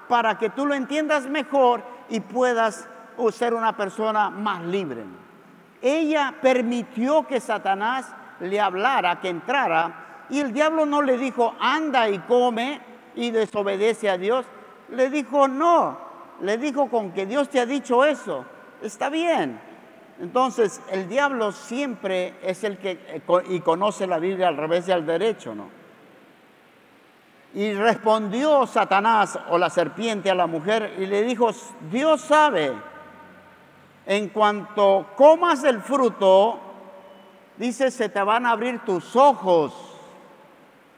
para 0.08 0.36
que 0.36 0.50
tú 0.50 0.66
lo 0.66 0.74
entiendas 0.74 1.26
mejor 1.26 1.82
y 2.08 2.20
puedas 2.20 2.88
ser 3.32 3.54
una 3.54 3.76
persona 3.76 4.30
más 4.30 4.62
libre. 4.62 5.04
Ella 5.80 6.34
permitió 6.40 7.26
que 7.26 7.40
Satanás 7.40 8.12
le 8.40 8.60
hablara, 8.60 9.20
que 9.20 9.28
entrara, 9.28 10.26
y 10.30 10.40
el 10.40 10.52
diablo 10.52 10.84
no 10.84 11.02
le 11.02 11.16
dijo, 11.16 11.54
anda 11.60 12.08
y 12.08 12.18
come 12.20 12.80
y 13.14 13.30
desobedece 13.30 14.10
a 14.10 14.18
Dios. 14.18 14.46
Le 14.90 15.10
dijo, 15.10 15.48
no, 15.48 15.98
le 16.40 16.58
dijo 16.58 16.88
con 16.88 17.12
que 17.12 17.26
Dios 17.26 17.48
te 17.48 17.60
ha 17.60 17.66
dicho 17.66 18.04
eso, 18.04 18.44
está 18.82 19.08
bien. 19.08 19.67
Entonces, 20.20 20.80
el 20.90 21.08
diablo 21.08 21.52
siempre 21.52 22.34
es 22.42 22.64
el 22.64 22.78
que, 22.78 22.92
eh, 23.08 23.22
y 23.48 23.60
conoce 23.60 24.06
la 24.06 24.18
Biblia 24.18 24.48
al 24.48 24.56
revés 24.56 24.88
y 24.88 24.92
al 24.92 25.06
derecho, 25.06 25.54
¿no? 25.54 25.68
Y 27.54 27.72
respondió 27.72 28.66
Satanás 28.66 29.38
o 29.48 29.58
la 29.58 29.70
serpiente 29.70 30.30
a 30.30 30.34
la 30.34 30.46
mujer 30.46 30.94
y 30.98 31.06
le 31.06 31.22
dijo, 31.22 31.50
Dios 31.90 32.20
sabe, 32.20 32.72
en 34.06 34.28
cuanto 34.28 35.06
comas 35.16 35.64
el 35.64 35.80
fruto, 35.80 36.58
dice, 37.56 37.90
se 37.90 38.08
te 38.08 38.22
van 38.22 38.44
a 38.44 38.50
abrir 38.50 38.80
tus 38.80 39.14
ojos. 39.16 39.72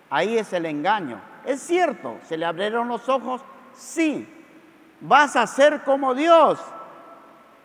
Ahí 0.08 0.38
es 0.38 0.52
el 0.52 0.66
engaño. 0.66 1.20
Es 1.44 1.60
cierto, 1.60 2.18
¿se 2.24 2.36
le 2.36 2.46
abrieron 2.46 2.88
los 2.88 3.08
ojos? 3.08 3.42
Sí. 3.74 4.28
Vas 5.00 5.36
a 5.36 5.46
ser 5.46 5.82
como 5.82 6.14
Dios. 6.14 6.58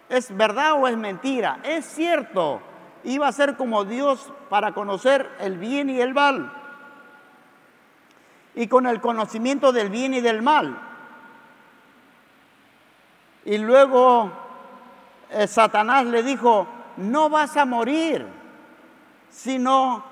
¿Es 0.09 0.35
verdad 0.35 0.73
o 0.73 0.87
es 0.87 0.97
mentira? 0.97 1.59
Es 1.63 1.85
cierto. 1.85 2.61
Iba 3.03 3.27
a 3.27 3.31
ser 3.31 3.55
como 3.55 3.85
Dios 3.85 4.31
para 4.49 4.73
conocer 4.73 5.29
el 5.39 5.57
bien 5.57 5.89
y 5.89 6.01
el 6.01 6.13
mal 6.13 6.51
y 8.55 8.67
con 8.67 8.87
el 8.87 9.01
conocimiento 9.01 9.71
del 9.71 9.89
bien 9.89 10.13
y 10.13 10.21
del 10.21 10.41
mal. 10.41 10.79
Y 13.43 13.57
luego 13.57 14.31
eh, 15.29 15.45
Satanás 15.45 16.05
le 16.05 16.23
dijo, 16.23 16.67
no 16.97 17.29
vas 17.29 17.57
a 17.57 17.65
morir, 17.65 18.25
sino 19.29 20.03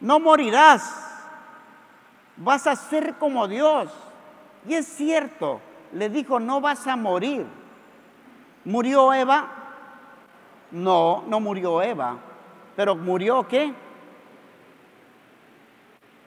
no 0.00 0.20
morirás, 0.20 1.04
vas 2.36 2.66
a 2.66 2.76
ser 2.76 3.16
como 3.16 3.48
Dios. 3.48 3.92
Y 4.66 4.74
es 4.74 4.86
cierto, 4.86 5.60
le 5.92 6.08
dijo, 6.08 6.38
no 6.38 6.60
vas 6.60 6.86
a 6.86 6.96
morir. 6.96 7.44
¿Murió 8.64 9.12
Eva? 9.12 9.48
No, 10.70 11.24
no 11.26 11.40
murió 11.40 11.82
Eva. 11.82 12.16
Pero 12.76 12.94
murió 12.96 13.46
qué? 13.48 13.74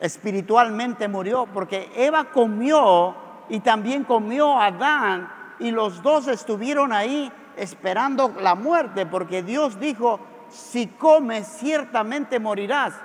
espiritualmente 0.02 1.08
murió, 1.08 1.46
porque 1.54 1.90
Eva 1.96 2.26
comió 2.26 3.16
y 3.50 3.60
también 3.60 4.04
comió 4.04 4.60
Adán 4.60 5.32
y 5.60 5.70
los 5.72 6.02
dos 6.02 6.28
estuvieron 6.28 6.92
ahí 6.92 7.32
esperando 7.56 8.34
la 8.42 8.56
muerte, 8.56 9.06
porque 9.06 9.44
Dios 9.44 9.80
dijo, 9.80 10.20
si 10.50 10.88
comes 10.88 11.48
ciertamente 11.48 12.40
morirás. 12.40 12.96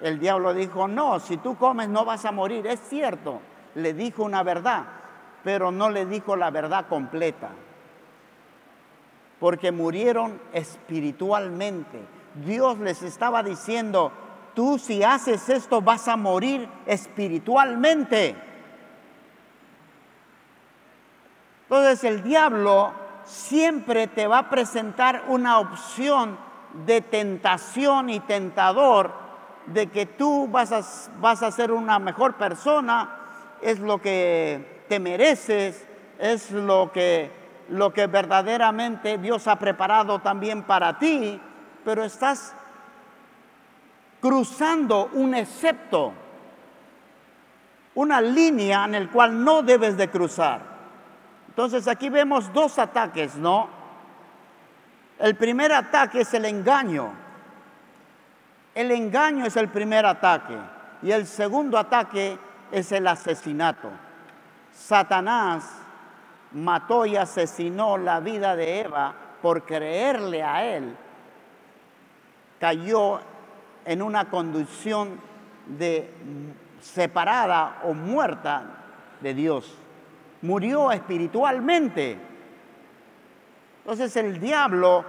El 0.00 0.20
diablo 0.20 0.54
dijo, 0.54 0.86
no, 0.86 1.18
si 1.18 1.38
tú 1.38 1.56
comes 1.56 1.88
no 1.88 2.04
vas 2.04 2.24
a 2.24 2.32
morir, 2.32 2.66
es 2.68 2.80
cierto, 2.80 3.40
le 3.74 3.92
dijo 3.92 4.22
una 4.22 4.44
verdad, 4.44 4.84
pero 5.42 5.72
no 5.72 5.90
le 5.90 6.06
dijo 6.06 6.36
la 6.36 6.50
verdad 6.50 6.86
completa, 6.88 7.50
porque 9.42 9.72
murieron 9.72 10.40
espiritualmente. 10.52 11.98
Dios 12.46 12.78
les 12.78 13.02
estaba 13.02 13.42
diciendo, 13.42 14.12
tú 14.54 14.78
si 14.78 15.02
haces 15.02 15.48
esto 15.48 15.82
vas 15.82 16.06
a 16.06 16.16
morir 16.16 16.68
espiritualmente. 16.86 18.36
Entonces 21.64 22.04
el 22.04 22.22
diablo 22.22 22.92
siempre 23.24 24.06
te 24.06 24.28
va 24.28 24.38
a 24.38 24.48
presentar 24.48 25.24
una 25.26 25.58
opción 25.58 26.38
de 26.86 27.00
tentación 27.00 28.10
y 28.10 28.20
tentador 28.20 29.12
de 29.66 29.88
que 29.88 30.06
tú 30.06 30.46
vas 30.52 30.70
a, 30.70 30.82
vas 31.18 31.42
a 31.42 31.50
ser 31.50 31.72
una 31.72 31.98
mejor 31.98 32.34
persona, 32.34 33.10
es 33.60 33.80
lo 33.80 34.00
que 34.00 34.84
te 34.88 35.00
mereces, 35.00 35.84
es 36.20 36.52
lo 36.52 36.92
que, 36.92 37.41
lo 37.72 37.92
que 37.92 38.06
verdaderamente 38.06 39.18
Dios 39.18 39.48
ha 39.48 39.58
preparado 39.58 40.18
también 40.18 40.62
para 40.62 40.98
ti, 40.98 41.40
pero 41.84 42.04
estás 42.04 42.54
cruzando 44.20 45.08
un 45.14 45.34
excepto, 45.34 46.12
una 47.94 48.20
línea 48.20 48.84
en 48.84 48.94
el 48.94 49.08
cual 49.08 49.42
no 49.42 49.62
debes 49.62 49.96
de 49.96 50.10
cruzar. 50.10 50.60
Entonces 51.48 51.88
aquí 51.88 52.08
vemos 52.10 52.52
dos 52.52 52.78
ataques, 52.78 53.36
¿no? 53.36 53.68
El 55.18 55.34
primer 55.34 55.72
ataque 55.72 56.20
es 56.20 56.34
el 56.34 56.44
engaño. 56.44 57.12
El 58.74 58.90
engaño 58.90 59.46
es 59.46 59.56
el 59.56 59.68
primer 59.68 60.04
ataque 60.04 60.56
y 61.02 61.10
el 61.10 61.26
segundo 61.26 61.78
ataque 61.78 62.38
es 62.70 62.92
el 62.92 63.06
asesinato. 63.06 63.90
Satanás 64.72 65.81
mató 66.54 67.06
y 67.06 67.16
asesinó 67.16 67.98
la 67.98 68.20
vida 68.20 68.56
de 68.56 68.80
Eva 68.80 69.14
por 69.40 69.64
creerle 69.64 70.42
a 70.42 70.64
él. 70.64 70.96
Cayó 72.60 73.20
en 73.84 74.02
una 74.02 74.30
condición 74.30 75.20
de 75.66 76.12
separada 76.80 77.80
o 77.84 77.94
muerta 77.94 78.62
de 79.20 79.34
Dios. 79.34 79.78
Murió 80.42 80.90
espiritualmente. 80.92 82.18
Entonces 83.78 84.14
el 84.16 84.38
diablo 84.38 85.04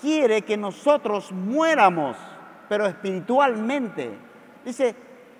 quiere 0.00 0.42
que 0.42 0.56
nosotros 0.56 1.32
muéramos, 1.32 2.16
pero 2.68 2.86
espiritualmente. 2.86 4.10
Dice, 4.64 4.94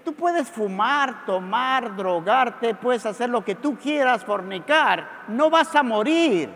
tú 0.06 0.14
puedes 0.14 0.48
fumar, 0.48 1.26
tomar, 1.26 1.96
drogarte, 1.96 2.76
puedes 2.76 3.04
hacer 3.04 3.28
lo 3.28 3.44
que 3.44 3.56
tú 3.56 3.76
quieras, 3.76 4.24
fornicar, 4.24 5.24
no 5.26 5.50
vas 5.50 5.74
a 5.74 5.82
morir, 5.82 6.48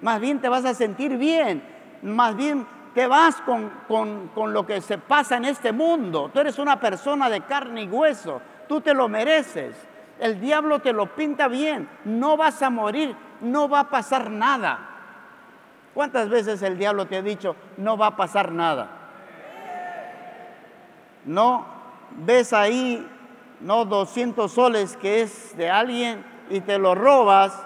más 0.00 0.18
bien 0.18 0.40
te 0.40 0.48
vas 0.48 0.64
a 0.64 0.72
sentir 0.72 1.18
bien, 1.18 1.62
más 2.02 2.34
bien 2.34 2.66
te 2.94 3.06
vas 3.06 3.42
con, 3.42 4.30
lo 4.54 4.64
que 4.64 4.80
se 4.80 4.96
pasa 4.96 5.36
en 5.36 5.44
este 5.44 5.70
mundo. 5.70 6.30
Tú 6.32 6.40
eres 6.40 6.58
una 6.58 6.80
persona 6.80 7.28
de 7.28 7.42
carne 7.42 7.82
y 7.82 7.88
hueso, 7.88 8.40
tú 8.66 8.80
te 8.80 8.94
lo 8.94 9.06
mereces. 9.06 9.76
El 10.18 10.40
diablo 10.40 10.78
te 10.78 10.94
lo 10.94 11.14
pinta 11.14 11.46
bien, 11.46 11.86
no 12.06 12.38
vas 12.38 12.62
a 12.62 12.70
morir, 12.70 13.14
no 13.42 13.68
va 13.68 13.80
a 13.80 13.90
pasar 13.90 14.30
nada. 14.30 14.78
¿Cuántas 15.92 16.30
veces 16.30 16.62
el 16.62 16.78
diablo 16.78 17.04
te 17.04 17.18
ha 17.18 17.22
dicho, 17.22 17.54
no 17.76 17.98
va 17.98 18.06
a 18.06 18.16
pasar 18.16 18.50
nada? 18.50 18.88
No, 21.26 21.73
ves 22.16 22.52
ahí, 22.52 23.06
no 23.60 23.84
200 23.84 24.52
soles 24.52 24.96
que 24.96 25.22
es 25.22 25.56
de 25.56 25.70
alguien 25.70 26.24
y 26.50 26.60
te 26.60 26.78
lo 26.78 26.94
robas 26.94 27.64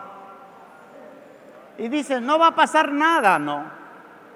y 1.79 1.89
dices, 1.89 2.21
no 2.21 2.39
va 2.41 2.49
a 2.49 2.55
pasar 2.55 2.93
nada, 2.93 3.39
no. 3.39 3.65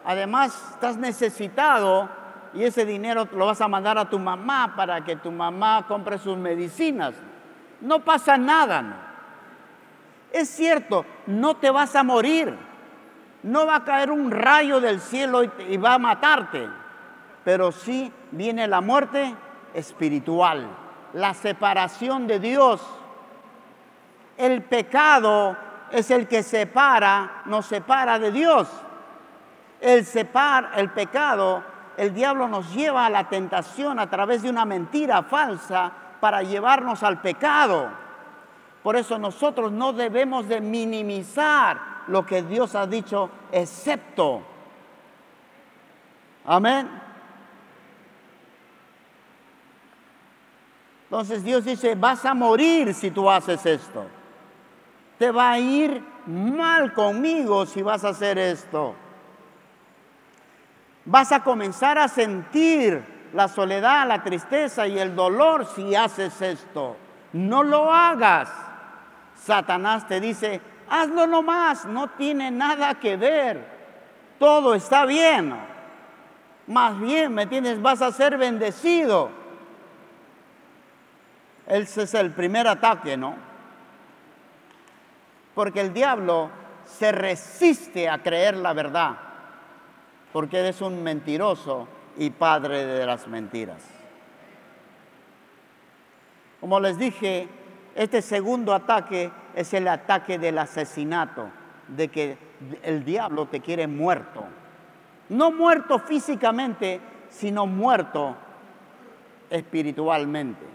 Además, 0.04 0.56
estás 0.74 0.96
necesitado 0.96 2.08
y 2.54 2.64
ese 2.64 2.86
dinero 2.86 3.26
lo 3.32 3.46
vas 3.46 3.60
a 3.60 3.68
mandar 3.68 3.98
a 3.98 4.08
tu 4.08 4.18
mamá 4.18 4.74
para 4.76 5.04
que 5.04 5.16
tu 5.16 5.32
mamá 5.32 5.84
compre 5.88 6.18
sus 6.18 6.38
medicinas. 6.38 7.14
No 7.80 8.00
pasa 8.00 8.36
nada. 8.36 8.82
¿no? 8.82 8.94
Es 10.32 10.48
cierto, 10.50 11.04
no 11.26 11.56
te 11.56 11.70
vas 11.70 11.96
a 11.96 12.04
morir. 12.04 12.56
No 13.42 13.66
va 13.66 13.76
a 13.76 13.84
caer 13.84 14.12
un 14.12 14.30
rayo 14.30 14.80
del 14.80 15.00
cielo 15.00 15.42
y, 15.42 15.76
va 15.78 15.94
a 15.94 15.98
matarte. 15.98 16.68
Pero 17.44 17.72
sí 17.72 18.12
viene 18.30 18.68
la 18.68 18.80
muerte 18.80 19.34
espiritual, 19.74 20.66
la 21.14 21.34
separación 21.34 22.26
de 22.26 22.40
Dios. 22.40 22.80
El 24.36 24.62
pecado 24.62 25.56
es 25.90 26.10
el 26.10 26.26
que 26.26 26.42
separa, 26.42 27.42
nos 27.46 27.66
separa 27.66 28.18
de 28.18 28.32
Dios 28.32 28.68
el 29.82 30.06
separ, 30.06 30.70
el 30.76 30.90
pecado, 30.90 31.62
el 31.96 32.14
diablo 32.14 32.46
nos 32.46 32.72
lleva 32.72 33.04
a 33.04 33.10
la 33.10 33.28
tentación 33.28 33.98
a 33.98 34.08
través 34.08 34.42
de 34.42 34.48
una 34.48 34.64
mentira 34.64 35.24
falsa 35.24 35.92
para 36.20 36.42
llevarnos 36.42 37.02
al 37.02 37.20
pecado. 37.20 37.88
Por 38.82 38.96
eso 38.96 39.18
nosotros 39.18 39.72
no 39.72 39.92
debemos 39.92 40.48
de 40.48 40.60
minimizar 40.60 42.04
lo 42.06 42.24
que 42.24 42.42
Dios 42.42 42.76
ha 42.76 42.86
dicho, 42.86 43.28
excepto. 43.50 44.42
Amén. 46.46 47.01
Entonces 51.12 51.44
Dios 51.44 51.66
dice, 51.66 51.94
vas 51.94 52.24
a 52.24 52.32
morir 52.32 52.94
si 52.94 53.10
tú 53.10 53.30
haces 53.30 53.66
esto. 53.66 54.06
Te 55.18 55.30
va 55.30 55.50
a 55.50 55.58
ir 55.58 56.02
mal 56.24 56.94
conmigo 56.94 57.66
si 57.66 57.82
vas 57.82 58.02
a 58.02 58.08
hacer 58.08 58.38
esto. 58.38 58.94
Vas 61.04 61.30
a 61.30 61.44
comenzar 61.44 61.98
a 61.98 62.08
sentir 62.08 63.04
la 63.34 63.46
soledad, 63.48 64.08
la 64.08 64.22
tristeza 64.22 64.86
y 64.86 64.98
el 64.98 65.14
dolor 65.14 65.66
si 65.66 65.94
haces 65.94 66.40
esto. 66.40 66.96
No 67.34 67.62
lo 67.62 67.92
hagas. 67.92 68.50
Satanás 69.34 70.08
te 70.08 70.18
dice, 70.18 70.62
hazlo 70.88 71.26
nomás, 71.26 71.84
no 71.84 72.08
tiene 72.08 72.50
nada 72.50 72.94
que 72.94 73.18
ver. 73.18 73.62
Todo 74.38 74.74
está 74.74 75.04
bien. 75.04 75.54
Más 76.68 76.98
bien, 76.98 77.34
¿me 77.34 77.42
entiendes? 77.42 77.82
Vas 77.82 78.00
a 78.00 78.12
ser 78.12 78.38
bendecido. 78.38 79.41
Ese 81.66 82.02
es 82.02 82.14
el 82.14 82.30
primer 82.32 82.66
ataque, 82.66 83.16
¿no? 83.16 83.34
Porque 85.54 85.80
el 85.80 85.92
diablo 85.92 86.50
se 86.84 87.12
resiste 87.12 88.08
a 88.08 88.22
creer 88.22 88.56
la 88.56 88.72
verdad 88.72 89.16
porque 90.32 90.58
eres 90.58 90.80
un 90.80 91.02
mentiroso 91.02 91.86
y 92.16 92.30
padre 92.30 92.86
de 92.86 93.06
las 93.06 93.28
mentiras. 93.28 93.82
Como 96.60 96.80
les 96.80 96.98
dije, 96.98 97.48
Este 97.94 98.22
segundo 98.22 98.72
ataque 98.72 99.30
es 99.54 99.74
el 99.74 99.86
ataque 99.86 100.38
del 100.38 100.56
asesinato, 100.56 101.50
de 101.88 102.08
que 102.08 102.38
el 102.82 103.04
diablo 103.04 103.44
te 103.44 103.60
quiere 103.60 103.86
muerto. 103.86 104.44
No 105.28 105.52
muerto 105.52 105.98
físicamente, 105.98 107.02
sino 107.28 107.66
muerto 107.66 108.34
espiritualmente. 109.50 110.71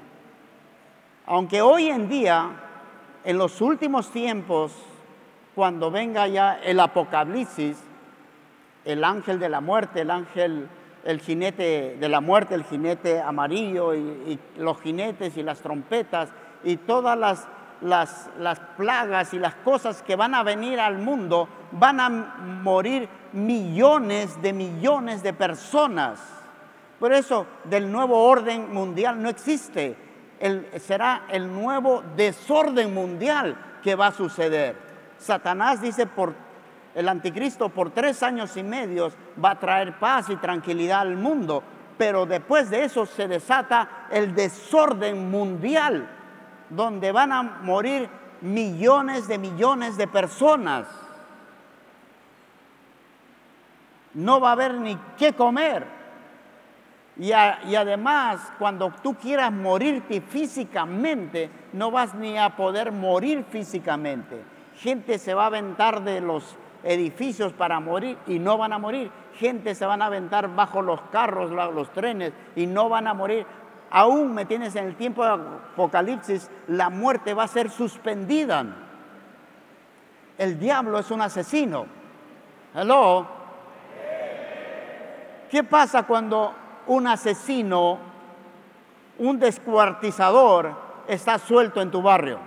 Aunque 1.29 1.61
hoy 1.61 1.89
en 1.89 2.07
día, 2.07 2.51
en 3.25 3.37
los 3.37 3.59
últimos 3.59 4.11
tiempos, 4.11 4.71
cuando 5.53 5.91
venga 5.91 6.25
ya 6.29 6.57
el 6.63 6.79
apocalipsis, 6.79 7.77
el 8.85 9.03
ángel 9.03 9.37
de 9.37 9.49
la 9.49 9.59
muerte, 9.59 10.01
el 10.01 10.11
ángel, 10.11 10.69
el 11.03 11.19
jinete 11.19 11.97
de 11.99 12.07
la 12.07 12.21
muerte, 12.21 12.55
el 12.55 12.63
jinete 12.63 13.19
amarillo 13.19 13.93
y, 13.93 14.39
los 14.57 14.79
jinetes 14.79 15.35
y 15.35 15.43
las 15.43 15.59
trompetas 15.59 16.29
y 16.63 16.77
todas 16.77 17.17
las, 17.17 17.45
las, 17.81 18.29
las 18.39 18.61
plagas 18.77 19.33
y 19.33 19.39
las 19.39 19.55
cosas 19.55 20.01
que 20.03 20.15
van 20.15 20.33
a 20.33 20.43
venir 20.43 20.79
al 20.79 20.97
mundo, 20.97 21.49
van 21.73 21.99
a 21.99 22.07
morir 22.07 23.09
millones 23.33 24.41
de 24.41 24.53
millones 24.53 25.23
de 25.23 25.33
personas. 25.33 26.21
Por 27.01 27.11
eso 27.11 27.45
del 27.65 27.91
nuevo 27.91 28.23
orden 28.23 28.73
mundial 28.73 29.21
no 29.21 29.27
existe. 29.27 30.06
Será 30.79 31.23
el 31.29 31.51
nuevo 31.51 32.03
desorden 32.15 32.93
mundial 32.93 33.57
que 33.83 33.95
va 33.95 34.07
a 34.07 34.11
suceder. 34.11 34.75
Satanás 35.17 35.81
dice 35.81 36.05
por 36.05 36.33
el 36.93 37.07
anticristo 37.09 37.69
por 37.69 37.91
tres 37.91 38.23
años 38.23 38.57
y 38.57 38.63
medio 38.63 39.11
va 39.43 39.51
a 39.51 39.59
traer 39.59 39.99
paz 39.99 40.29
y 40.29 40.35
tranquilidad 40.37 41.01
al 41.01 41.15
mundo, 41.15 41.63
pero 41.97 42.25
después 42.25 42.69
de 42.69 42.85
eso 42.85 43.05
se 43.05 43.27
desata 43.27 44.07
el 44.09 44.33
desorden 44.33 45.29
mundial, 45.29 46.09
donde 46.69 47.11
van 47.11 47.31
a 47.31 47.43
morir 47.43 48.09
millones 48.41 49.27
de 49.27 49.37
millones 49.37 49.97
de 49.97 50.07
personas. 50.07 50.87
No 54.13 54.39
va 54.39 54.49
a 54.49 54.53
haber 54.53 54.73
ni 54.75 54.97
qué 55.17 55.33
comer. 55.33 55.96
Y, 57.19 57.31
además, 57.31 58.53
cuando 58.59 58.93
tú 59.01 59.15
quieras 59.15 59.51
morirte 59.51 60.21
físicamente, 60.21 61.49
no 61.73 61.89
vas 61.89 62.13
ni 62.13 62.37
a 62.37 62.55
poder 62.55 62.91
morir 62.91 63.43
físicamente. 63.49 64.43
Gente 64.75 65.17
se 65.17 65.33
va 65.33 65.43
a 65.43 65.47
aventar 65.47 66.03
de 66.03 66.21
los 66.21 66.55
edificios 66.83 67.53
para 67.53 67.79
morir 67.79 68.17
y 68.27 68.37
no 68.37 68.59
van 68.59 68.73
a 68.73 68.77
morir. 68.77 69.09
Gente 69.33 69.73
se 69.73 69.85
van 69.87 70.03
a 70.03 70.07
aventar 70.07 70.53
bajo 70.53 70.83
los 70.83 71.01
carros, 71.11 71.49
los 71.49 71.91
trenes 71.91 72.33
y 72.55 72.67
no 72.67 72.87
van 72.87 73.07
a 73.07 73.15
morir. 73.15 73.47
Aún 73.89 74.33
me 74.33 74.45
tienes 74.45 74.75
en 74.75 74.85
el 74.85 74.95
tiempo 74.95 75.23
de 75.23 75.31
Apocalipsis, 75.31 76.51
la 76.67 76.89
muerte 76.91 77.33
va 77.33 77.45
a 77.45 77.47
ser 77.47 77.71
suspendida. 77.71 78.63
El 80.37 80.59
diablo 80.59 80.99
es 80.99 81.09
un 81.09 81.21
asesino. 81.21 81.87
Hello. 82.75 83.25
¿Qué 85.49 85.63
pasa 85.63 86.03
cuando 86.03 86.53
un 86.87 87.07
asesino, 87.07 87.99
un 89.19 89.39
descuartizador 89.39 90.75
está 91.07 91.39
suelto 91.39 91.81
en 91.81 91.91
tu 91.91 92.01
barrio? 92.01 92.39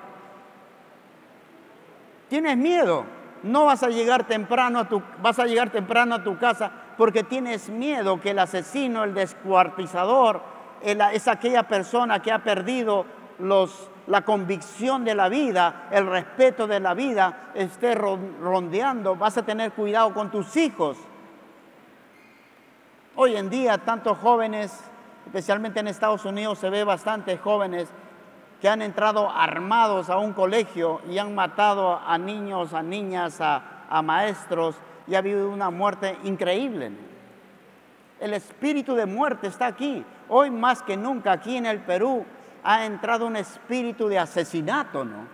Tienes 2.29 2.57
miedo 2.57 3.05
no 3.42 3.64
vas 3.66 3.83
a 3.83 3.88
llegar 3.88 4.24
temprano 4.24 4.81
a 4.81 4.88
tu, 4.88 5.03
vas 5.22 5.38
a 5.38 5.46
llegar 5.46 5.70
temprano 5.70 6.16
a 6.16 6.24
tu 6.24 6.38
casa 6.38 6.70
porque 6.96 7.22
tienes 7.22 7.68
miedo 7.68 8.20
que 8.20 8.31
el 8.31 8.38
asesino, 8.38 9.05
el 9.05 9.14
descuartizador, 9.14 10.42
es 10.83 11.29
aquella 11.29 11.62
persona 11.62 12.20
que 12.20 12.33
ha 12.33 12.40
perdido 12.40 13.07
la 14.07 14.22
convicción 14.22 15.05
de 15.05 15.14
la 15.14 15.29
vida, 15.29 15.88
el 15.90 16.07
respeto 16.07 16.66
de 16.66 16.81
la 16.81 16.92
vida, 16.92 17.50
esté 17.55 17.94
rondeando. 17.94 19.16
Vas 19.16 19.38
a 19.38 19.44
tener 19.44 19.72
cuidado 19.72 20.12
con 20.12 20.31
tus 20.31 20.57
hijos. 20.57 20.98
Hoy 23.16 23.36
en 23.36 23.50
día, 23.50 23.76
tantos 23.78 24.18
jóvenes, 24.18 24.72
especialmente 25.26 25.80
en 25.80 25.88
Estados 25.88 26.24
Unidos, 26.24 26.60
se 26.60 26.70
ve 26.70 26.84
bastantes 26.84 27.40
jóvenes 27.40 27.88
que 28.60 28.68
han 28.68 28.82
entrado 28.82 29.28
armados 29.28 30.08
a 30.10 30.18
un 30.18 30.32
colegio 30.32 31.00
y 31.10 31.18
han 31.18 31.34
matado 31.34 31.98
a 31.98 32.16
niños, 32.18 32.72
a 32.72 32.82
niñas, 32.82 33.40
a, 33.40 34.02
maestros 34.04 34.76
y 35.08 35.16
ha 35.16 35.18
habido 35.18 35.50
una 35.50 35.70
muerte 35.70 36.16
increíble. 36.22 36.92
El 38.20 38.32
espíritu 38.32 38.94
de 38.94 39.06
muerte 39.06 39.48
está 39.48 39.66
aquí. 39.66 40.04
Hoy 40.28 40.52
más 40.52 40.80
que 40.80 40.96
nunca 40.96 41.32
aquí 41.32 41.56
en 41.56 41.66
el 41.66 41.80
Perú 41.80 42.24
ha 42.62 42.84
entrado 42.84 43.26
un 43.26 43.34
espíritu 43.34 44.06
de 44.06 44.20
asesinato, 44.20 45.04
¿no? 45.04 45.26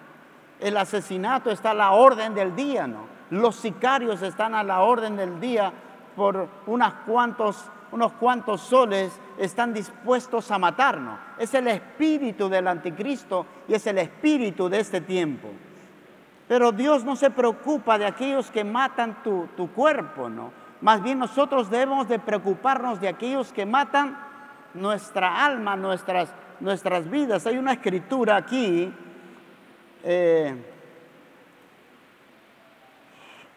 El 0.58 0.78
asesinato 0.78 1.50
está 1.50 1.72
a 1.72 1.74
la 1.74 1.90
orden 1.90 2.34
del 2.34 2.56
día, 2.56 2.86
¿no? 2.86 3.06
Los 3.28 3.56
sicarios 3.56 4.22
están 4.22 4.54
a 4.54 4.62
la 4.62 4.80
orden 4.80 5.16
del 5.16 5.38
día 5.38 5.70
por 6.16 6.48
unas 6.66 6.92
cuantos 7.06 7.70
unos 7.92 8.12
cuantos 8.12 8.60
soles 8.62 9.18
están 9.38 9.72
dispuestos 9.72 10.50
a 10.50 10.58
matarnos. 10.58 11.18
Es 11.38 11.54
el 11.54 11.68
espíritu 11.68 12.48
del 12.48 12.66
anticristo 12.66 13.46
y 13.68 13.74
es 13.74 13.86
el 13.86 13.98
espíritu 13.98 14.68
de 14.68 14.80
este 14.80 15.00
tiempo. 15.00 15.48
Pero 16.48 16.72
Dios 16.72 17.04
no 17.04 17.16
se 17.16 17.30
preocupa 17.30 17.98
de 17.98 18.06
aquellos 18.06 18.50
que 18.50 18.64
matan 18.64 19.22
tu, 19.22 19.70
cuerpo, 19.74 20.28
¿no? 20.28 20.52
Más 20.80 21.02
bien 21.02 21.18
nosotros 21.18 21.70
debemos 21.70 22.06
de 22.08 22.18
preocuparnos 22.18 23.00
de 23.00 23.08
aquellos 23.08 23.52
que 23.52 23.66
matan 23.66 24.18
nuestra 24.74 25.44
alma, 25.44 25.74
nuestras, 25.74 26.32
nuestras 26.60 27.08
vidas. 27.10 27.46
Hay 27.46 27.56
una 27.56 27.72
escritura 27.72 28.36
aquí. 28.36 28.92
Eh, 30.04 30.54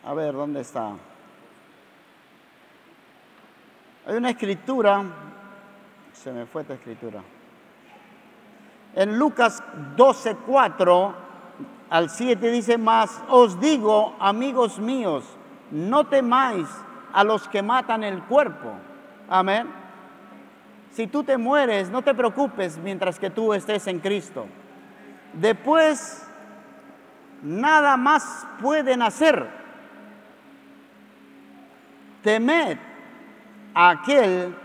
a 0.04 0.14
ver, 0.14 0.34
¿dónde 0.34 0.62
está? 0.62 0.94
Hay 4.06 4.16
una 4.16 4.30
escritura, 4.32 5.04
se 6.14 6.32
me 6.32 6.46
fue 6.46 6.62
esta 6.62 6.74
escritura. 6.74 7.22
En 8.96 9.20
Lucas 9.20 9.64
12, 9.96 10.36
4 10.46 11.16
al 11.90 12.10
7 12.10 12.52
dice 12.52 12.78
más, 12.78 13.22
os 13.30 13.60
digo, 13.60 14.16
amigos 14.20 14.80
míos, 14.80 15.26
no 15.72 16.06
temáis 16.08 16.68
a 17.14 17.24
los 17.24 17.48
que 17.48 17.62
matan 17.62 18.04
el 18.04 18.24
cuerpo. 18.24 18.74
Amén. 19.28 19.68
Si 20.92 21.08
tú 21.08 21.24
te 21.24 21.38
mueres, 21.38 21.90
no 21.90 22.02
te 22.02 22.14
preocupes 22.14 22.78
mientras 22.78 23.20
que 23.20 23.30
tú 23.30 23.54
estés 23.54 23.86
en 23.88 24.00
Cristo. 24.00 24.48
Después, 25.34 26.28
nada 27.44 27.96
más 27.96 28.48
pueden 28.60 29.02
hacer. 29.02 29.48
Temed 32.24 32.89
aquel 33.74 34.56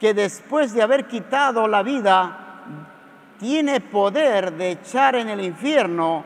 que 0.00 0.14
después 0.14 0.72
de 0.72 0.82
haber 0.82 1.06
quitado 1.06 1.68
la 1.68 1.82
vida 1.82 2.38
tiene 3.38 3.80
poder 3.80 4.52
de 4.52 4.72
echar 4.72 5.16
en 5.16 5.28
el 5.28 5.40
infierno, 5.40 6.24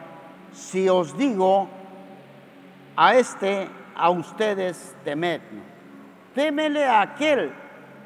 si 0.52 0.88
os 0.88 1.16
digo, 1.16 1.68
a 2.96 3.14
este, 3.14 3.68
a 3.94 4.10
ustedes 4.10 4.94
temed. 5.04 5.40
Témele 6.34 6.86
a 6.86 7.02
aquel 7.02 7.52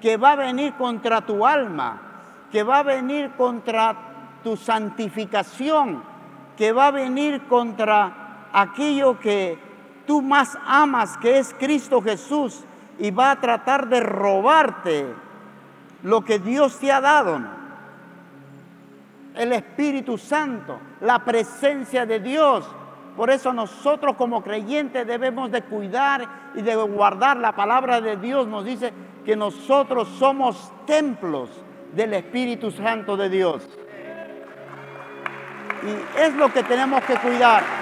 que 0.01 0.17
va 0.17 0.33
a 0.33 0.37
venir 0.37 0.75
contra 0.75 1.21
tu 1.21 1.47
alma, 1.47 2.01
que 2.51 2.63
va 2.63 2.79
a 2.79 2.83
venir 2.83 3.31
contra 3.33 3.97
tu 4.43 4.57
santificación, 4.57 6.03
que 6.57 6.73
va 6.73 6.89
a 6.89 6.91
venir 6.91 7.43
contra 7.49 8.49
aquello 8.53 9.19
que 9.19 9.59
tú 10.07 10.23
más 10.23 10.59
amas, 10.67 11.17
que 11.19 11.39
es 11.39 11.55
Cristo 11.59 12.03
Jesús, 12.03 12.65
y 13.01 13.11
va 13.11 13.33
a 13.33 13.41
tratar 13.41 13.89
de 13.89 14.01
robarte 14.01 15.07
lo 16.03 16.23
que 16.23 16.39
Dios 16.39 16.79
te 16.79 16.93
ha 16.93 17.01
dado. 17.01 17.41
El 19.35 19.53
Espíritu 19.53 20.19
Santo, 20.19 20.79
la 21.01 21.25
presencia 21.25 22.05
de 22.05 22.21
Dios. 22.21 22.69
Por 23.17 23.31
eso 23.31 23.53
nosotros 23.53 24.17
como 24.17 24.43
creyentes 24.43 25.07
debemos 25.07 25.51
de 25.51 25.63
cuidar 25.63 26.29
y 26.55 26.63
de 26.63 26.77
guardar 26.77 27.39
la 27.39 27.53
palabra 27.53 28.01
de 28.01 28.17
Dios. 28.17 28.47
Nos 28.47 28.65
dice 28.65 28.93
que 29.25 29.35
nosotros 29.35 30.09
somos 30.19 30.71
templos 30.87 31.49
del 31.95 32.15
Espíritu 32.15 32.71
Santo 32.71 33.17
de 33.17 33.31
Dios. 33.31 33.67
Y 35.83 36.21
es 36.21 36.35
lo 36.35 36.53
que 36.53 36.63
tenemos 36.63 37.03
que 37.05 37.17
cuidar. 37.17 37.80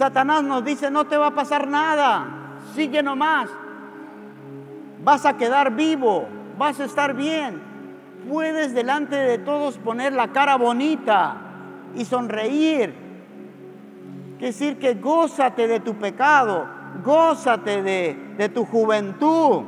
Satanás 0.00 0.42
nos 0.42 0.64
dice, 0.64 0.90
no 0.90 1.04
te 1.04 1.18
va 1.18 1.26
a 1.26 1.34
pasar 1.34 1.68
nada, 1.68 2.26
sigue 2.74 3.02
nomás. 3.02 3.50
Vas 5.04 5.26
a 5.26 5.36
quedar 5.36 5.76
vivo, 5.76 6.26
vas 6.56 6.80
a 6.80 6.86
estar 6.86 7.12
bien. 7.12 7.60
Puedes 8.26 8.72
delante 8.72 9.14
de 9.14 9.36
todos 9.36 9.76
poner 9.76 10.14
la 10.14 10.28
cara 10.28 10.56
bonita 10.56 11.36
y 11.94 12.06
sonreír. 12.06 12.94
Es 14.38 14.58
decir, 14.58 14.78
que 14.78 14.94
gózate 14.94 15.68
de 15.68 15.80
tu 15.80 15.92
pecado, 15.96 16.66
gózate 17.04 17.82
de, 17.82 18.34
de 18.38 18.48
tu 18.48 18.64
juventud. 18.64 19.64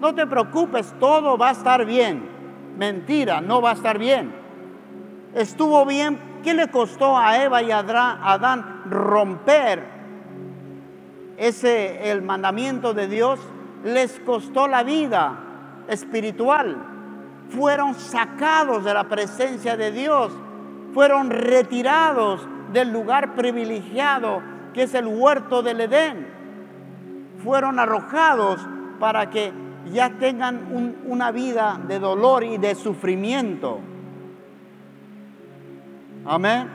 No 0.00 0.14
te 0.14 0.26
preocupes, 0.26 0.92
todo 1.00 1.38
va 1.38 1.48
a 1.48 1.52
estar 1.52 1.86
bien. 1.86 2.28
Mentira, 2.76 3.40
no 3.40 3.62
va 3.62 3.70
a 3.70 3.72
estar 3.72 3.96
bien. 3.96 4.34
Estuvo 5.34 5.86
bien. 5.86 6.31
¿Qué 6.42 6.54
le 6.54 6.68
costó 6.68 7.16
a 7.16 7.42
Eva 7.42 7.62
y 7.62 7.70
a 7.70 7.78
Adán 7.78 8.82
romper 8.90 9.84
ese 11.36 12.10
el 12.10 12.22
mandamiento 12.22 12.94
de 12.94 13.06
Dios? 13.06 13.38
Les 13.84 14.18
costó 14.20 14.66
la 14.66 14.82
vida 14.82 15.38
espiritual. 15.88 16.76
Fueron 17.50 17.94
sacados 17.94 18.84
de 18.84 18.94
la 18.94 19.04
presencia 19.04 19.76
de 19.76 19.92
Dios. 19.92 20.32
Fueron 20.94 21.30
retirados 21.30 22.46
del 22.72 22.92
lugar 22.92 23.34
privilegiado 23.34 24.42
que 24.72 24.84
es 24.84 24.94
el 24.94 25.06
huerto 25.06 25.62
del 25.62 25.82
Edén. 25.82 26.26
Fueron 27.42 27.78
arrojados 27.78 28.60
para 28.98 29.30
que 29.30 29.52
ya 29.92 30.10
tengan 30.18 31.00
una 31.06 31.30
vida 31.30 31.80
de 31.86 31.98
dolor 31.98 32.44
y 32.44 32.56
de 32.58 32.74
sufrimiento. 32.74 33.80
Amén. 36.24 36.68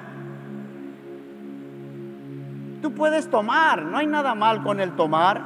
Tú 2.82 2.94
puedes 2.94 3.30
tomar, 3.30 3.82
no 3.84 3.98
hay 3.98 4.08
nada 4.08 4.36
mal 4.36 4.62
con 4.64 4.80
el 4.80 4.92
tomar. 4.94 5.42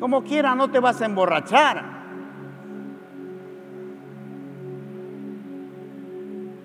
Como 0.00 0.24
quiera, 0.24 0.54
no 0.54 0.68
te 0.68 0.80
vas 0.80 1.00
a 1.00 1.06
emborrachar. 1.06 1.96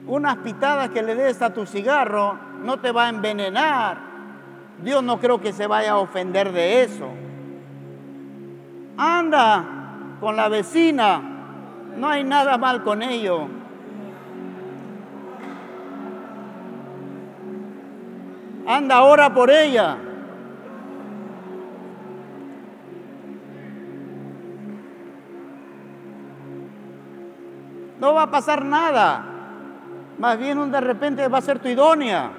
Unas 0.07 0.37
pitadas 0.37 0.89
que 0.89 1.03
le 1.03 1.15
des 1.15 1.41
a 1.41 1.53
tu 1.53 1.65
cigarro 1.65 2.37
no 2.63 2.79
te 2.79 2.91
va 2.91 3.05
a 3.05 3.09
envenenar. 3.09 3.97
Dios 4.83 5.03
no 5.03 5.19
creo 5.19 5.39
que 5.39 5.53
se 5.53 5.67
vaya 5.67 5.91
a 5.91 5.97
ofender 5.97 6.51
de 6.51 6.83
eso. 6.83 7.07
Anda 8.97 9.63
con 10.19 10.35
la 10.35 10.49
vecina, 10.49 11.21
no 11.95 12.07
hay 12.07 12.23
nada 12.23 12.57
mal 12.57 12.83
con 12.83 13.01
ello. 13.01 13.60
Anda 18.71 18.95
ahora 18.95 19.33
por 19.33 19.51
ella. 19.51 19.97
No 27.99 28.13
va 28.13 28.23
a 28.23 28.31
pasar 28.31 28.63
nada. 28.63 29.25
Más 30.17 30.39
bien 30.39 30.57
un 30.57 30.71
de 30.71 30.79
repente 30.79 31.27
va 31.27 31.39
a 31.39 31.41
ser 31.41 31.59
tu 31.59 31.67
idónea. 31.67 32.31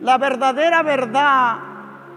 La 0.00 0.16
verdadera 0.16 0.84
verdad 0.84 1.56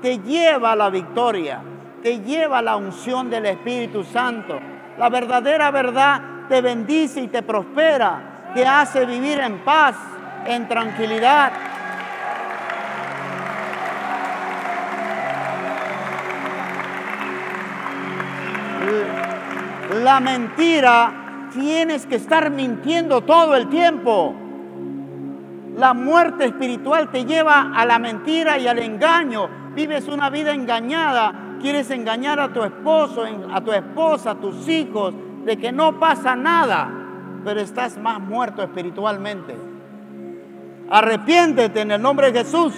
te 0.04 0.20
lleva 0.20 0.74
a 0.74 0.76
la 0.76 0.92
victoria, 0.92 1.62
te 2.04 2.20
lleva 2.20 2.60
a 2.60 2.62
la 2.62 2.76
unción 2.76 3.28
del 3.32 3.48
Espíritu 3.48 4.04
Santo. 4.04 4.60
La 5.00 5.10
verdadera 5.10 5.72
verdad 5.72 6.41
te 6.52 6.60
bendice 6.60 7.22
y 7.22 7.28
te 7.30 7.44
prospera, 7.44 8.52
te 8.54 8.68
hace 8.68 9.06
vivir 9.06 9.40
en 9.40 9.60
paz, 9.60 9.96
en 10.46 10.68
tranquilidad. 10.68 11.54
La 20.04 20.20
mentira, 20.20 21.48
tienes 21.54 22.06
que 22.06 22.18
estar 22.18 22.50
mintiendo 22.50 23.22
todo 23.22 23.56
el 23.56 23.70
tiempo. 23.70 24.36
La 25.78 25.94
muerte 25.94 26.44
espiritual 26.44 27.12
te 27.12 27.24
lleva 27.24 27.72
a 27.74 27.86
la 27.86 27.98
mentira 27.98 28.58
y 28.58 28.68
al 28.68 28.80
engaño. 28.80 29.48
Vives 29.74 30.10
una 30.10 30.30
vida 30.30 30.54
engañada. 30.54 31.58
Quieres 31.62 31.90
engañar 31.92 32.42
a 32.42 32.52
tu 32.52 32.62
esposo, 32.62 33.24
a 33.54 33.62
tu 33.62 33.72
esposa, 33.72 34.32
a 34.32 34.36
tus 34.36 34.68
hijos, 34.68 35.14
de 35.46 35.58
que 35.58 35.72
no 35.72 36.00
pasa 36.00 36.36
nada, 36.36 36.90
pero 37.44 37.60
estás 37.60 37.98
más 37.98 38.20
muerto 38.20 38.62
espiritualmente. 38.62 39.56
Arrepiéntete 40.90 41.82
en 41.82 41.92
el 41.92 42.02
nombre 42.02 42.32
de 42.32 42.40
Jesús. 42.40 42.74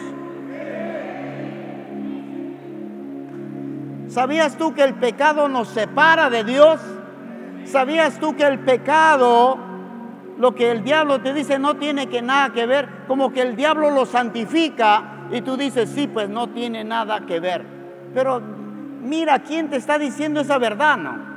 ¿Sabías 4.07 4.57
tú 4.57 4.73
que 4.73 4.83
el 4.83 4.93
pecado 4.93 5.47
nos 5.47 5.69
separa 5.69 6.29
de 6.29 6.43
Dios? 6.43 6.79
¿Sabías 7.65 8.19
tú 8.19 8.35
que 8.35 8.43
el 8.43 8.59
pecado 8.59 9.57
lo 10.37 10.55
que 10.55 10.71
el 10.71 10.83
diablo 10.83 11.21
te 11.21 11.33
dice 11.33 11.59
no 11.59 11.75
tiene 11.75 12.07
que 12.07 12.21
nada 12.21 12.51
que 12.51 12.65
ver, 12.65 12.89
como 13.07 13.31
que 13.31 13.41
el 13.41 13.55
diablo 13.55 13.91
lo 13.91 14.05
santifica 14.05 15.27
y 15.31 15.41
tú 15.41 15.57
dices, 15.57 15.89
sí, 15.89 16.07
pues 16.07 16.29
no 16.29 16.49
tiene 16.49 16.83
nada 16.83 17.21
que 17.21 17.39
ver. 17.39 17.65
Pero 18.13 18.41
mira, 19.01 19.39
¿quién 19.39 19.69
te 19.69 19.77
está 19.77 19.97
diciendo 19.97 20.41
esa 20.41 20.57
verdad? 20.57 20.97
No? 20.97 21.32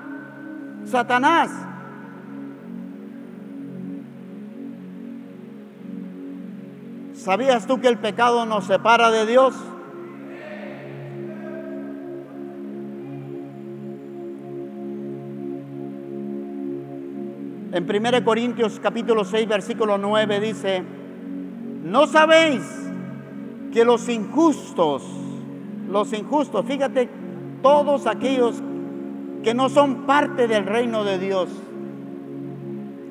Satanás. 0.86 1.50
¿Sabías 7.14 7.66
tú 7.66 7.80
que 7.80 7.88
el 7.88 7.98
pecado 7.98 8.46
nos 8.46 8.66
separa 8.66 9.10
de 9.10 9.26
Dios? 9.26 9.54
En 17.72 17.84
1 17.84 18.24
Corintios 18.24 18.78
capítulo 18.80 19.24
6 19.24 19.48
versículo 19.48 19.98
9 19.98 20.40
dice, 20.40 20.84
¿no 21.82 22.06
sabéis 22.06 22.62
que 23.72 23.84
los 23.84 24.08
injustos, 24.08 25.02
los 25.90 26.12
injustos, 26.12 26.64
fíjate, 26.64 27.10
todos 27.60 28.06
aquellos 28.06 28.62
que 29.46 29.54
no 29.54 29.68
son 29.68 30.06
parte 30.06 30.48
del 30.48 30.66
reino 30.66 31.04
de 31.04 31.20
Dios, 31.20 31.48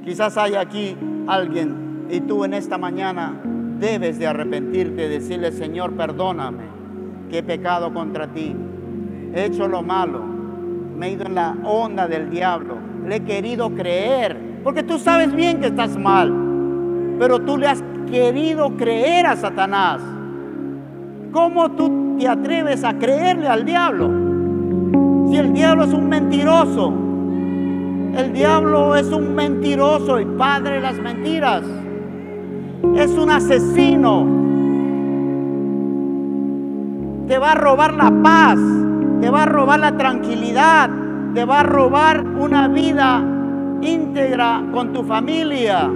quizás 0.04 0.38
hay 0.38 0.56
aquí 0.56 0.98
alguien 1.28 2.08
y 2.10 2.20
tú 2.20 2.44
en 2.44 2.54
esta 2.54 2.78
mañana 2.78 3.40
debes 3.80 4.20
de 4.20 4.28
arrepentirte, 4.28 5.08
decirle, 5.08 5.54
Señor, 5.54 5.94
perdóname, 5.94 6.66
que 7.30 7.38
he 7.38 7.44
pecado 7.44 7.94
contra 7.94 8.28
ti, 8.28 8.54
he 9.34 9.46
hecho 9.46 9.70
lo 9.70 9.82
malo, 9.82 10.26
me 10.26 11.08
he 11.08 11.12
ido 11.14 11.26
en 11.26 11.36
la 11.36 11.56
onda 11.64 12.06
del 12.06 12.30
diablo, 12.30 12.80
le 13.08 13.16
he 13.16 13.24
querido 13.24 13.74
creer 13.74 14.38
porque 14.62 14.84
tú 14.84 15.00
sabes 15.00 15.34
bien 15.34 15.62
que 15.62 15.68
estás 15.68 15.98
mal, 15.98 16.34
pero 17.18 17.40
tú 17.40 17.58
le 17.58 17.68
has 17.68 17.82
querido 18.12 18.76
creer 18.76 19.26
a 19.26 19.38
Satanás. 19.38 20.02
¿Cómo 21.32 21.72
tú 21.72 22.18
te 22.20 22.28
atreves 22.28 22.84
a 22.84 22.94
creerle 23.00 23.48
al 23.48 23.64
diablo? 23.64 24.25
Si 25.36 25.40
el 25.40 25.52
diablo 25.52 25.84
es 25.84 25.92
un 25.92 26.08
mentiroso, 26.08 26.94
el 28.18 28.32
diablo 28.32 28.96
es 28.96 29.08
un 29.08 29.36
mentiroso 29.36 30.18
y 30.18 30.24
padre 30.24 30.76
de 30.76 30.80
las 30.80 30.98
mentiras. 30.98 31.62
Es 32.96 33.12
un 33.18 33.30
asesino. 33.30 34.26
Te 37.28 37.38
va 37.38 37.52
a 37.52 37.56
robar 37.56 37.96
la 37.96 38.14
paz, 38.24 38.58
te 39.20 39.30
va 39.30 39.44
a 39.44 39.46
robar 39.46 39.82
la 39.82 39.98
tranquilidad, 39.98 40.90
te 41.34 41.44
va 41.44 41.60
a 41.60 41.64
robar 41.64 42.26
una 42.26 42.70
vida 42.70 43.22
íntegra 43.82 44.64
con 44.72 44.94
tu 44.94 45.04
familia. 45.04 45.92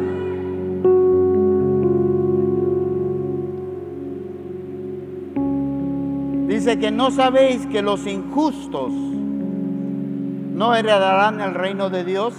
Dice 6.46 6.78
que 6.78 6.92
no 6.92 7.10
sabéis 7.10 7.66
que 7.68 7.82
los 7.82 8.06
injustos 8.06 8.92
no 10.60 10.76
heredarán 10.76 11.40
el 11.40 11.54
reino 11.54 11.90
de 11.90 12.04
Dios. 12.04 12.34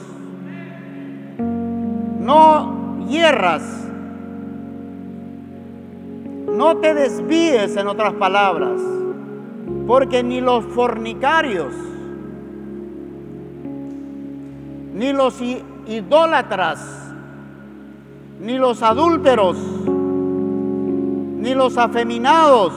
No 1.39 2.99
hierras. 3.09 3.63
No 6.47 6.77
te 6.77 6.93
desvíes 6.93 7.75
en 7.79 7.89
otras 7.89 8.13
palabras. 8.13 8.79
Porque 9.87 10.23
ni 10.23 10.43
los 10.43 10.67
fornicarios, 10.67 11.73
ni 14.95 15.15
los 15.15 15.41
idólatras, 15.41 17.15
ni 18.39 18.59
los 18.59 18.83
adúlteros, 18.83 19.57
ni 21.39 21.55
los 21.55 21.79
afeminados, 21.79 22.75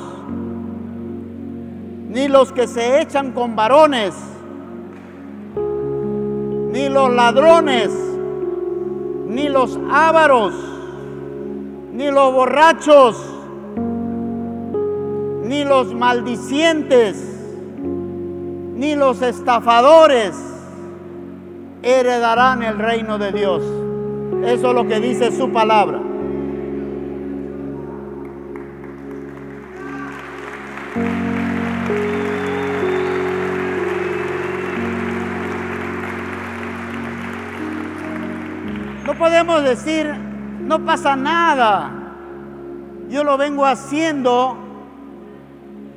ni 2.07 2.29
los 2.29 2.53
que 2.53 2.65
se 2.65 3.01
echan 3.01 3.33
con 3.33 3.57
varones, 3.57 4.15
ni 6.73 6.89
los 6.89 7.13
ladrones, 7.13 7.91
ni 9.27 9.47
los 9.47 9.79
ávaros, 9.91 10.55
ni 11.93 12.09
los 12.09 12.33
borrachos, 12.33 13.15
ni 15.43 15.65
los 15.65 15.93
maldicientes, 15.93 17.15
ni 18.73 18.95
los 18.95 19.21
estafadores 19.21 20.35
heredarán 21.83 22.63
el 22.63 22.79
reino 22.79 23.19
de 23.19 23.31
Dios. 23.31 23.61
Eso 24.43 24.69
es 24.69 24.73
lo 24.73 24.87
que 24.87 24.99
dice 24.99 25.31
su 25.31 25.51
palabra. 25.51 26.01
Podemos 39.23 39.63
decir, 39.63 40.13
no 40.59 40.83
pasa 40.83 41.15
nada. 41.15 41.89
Yo 43.09 43.23
lo 43.23 43.37
vengo 43.37 43.65
haciendo 43.65 44.57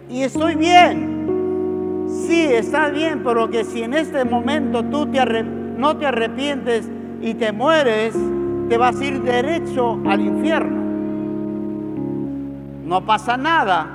y 0.09 0.23
estoy 0.23 0.55
bien. 0.55 2.07
Sí, 2.09 2.45
está 2.45 2.89
bien, 2.89 3.25
pero 3.25 3.51
que 3.51 3.65
si 3.65 3.83
en 3.83 3.95
este 3.95 4.25
momento 4.25 4.85
tú 4.85 5.07
te 5.07 5.43
no 5.43 5.97
te 5.97 6.07
arrepientes 6.07 6.89
y 7.21 7.35
te 7.35 7.51
mueres, 7.51 8.15
te 8.69 8.79
vas 8.79 9.01
a 9.01 9.05
ir 9.05 9.21
derecho 9.21 10.01
al 10.07 10.21
infierno. 10.21 10.83
No 12.85 13.05
pasa 13.05 13.37
nada. 13.37 13.89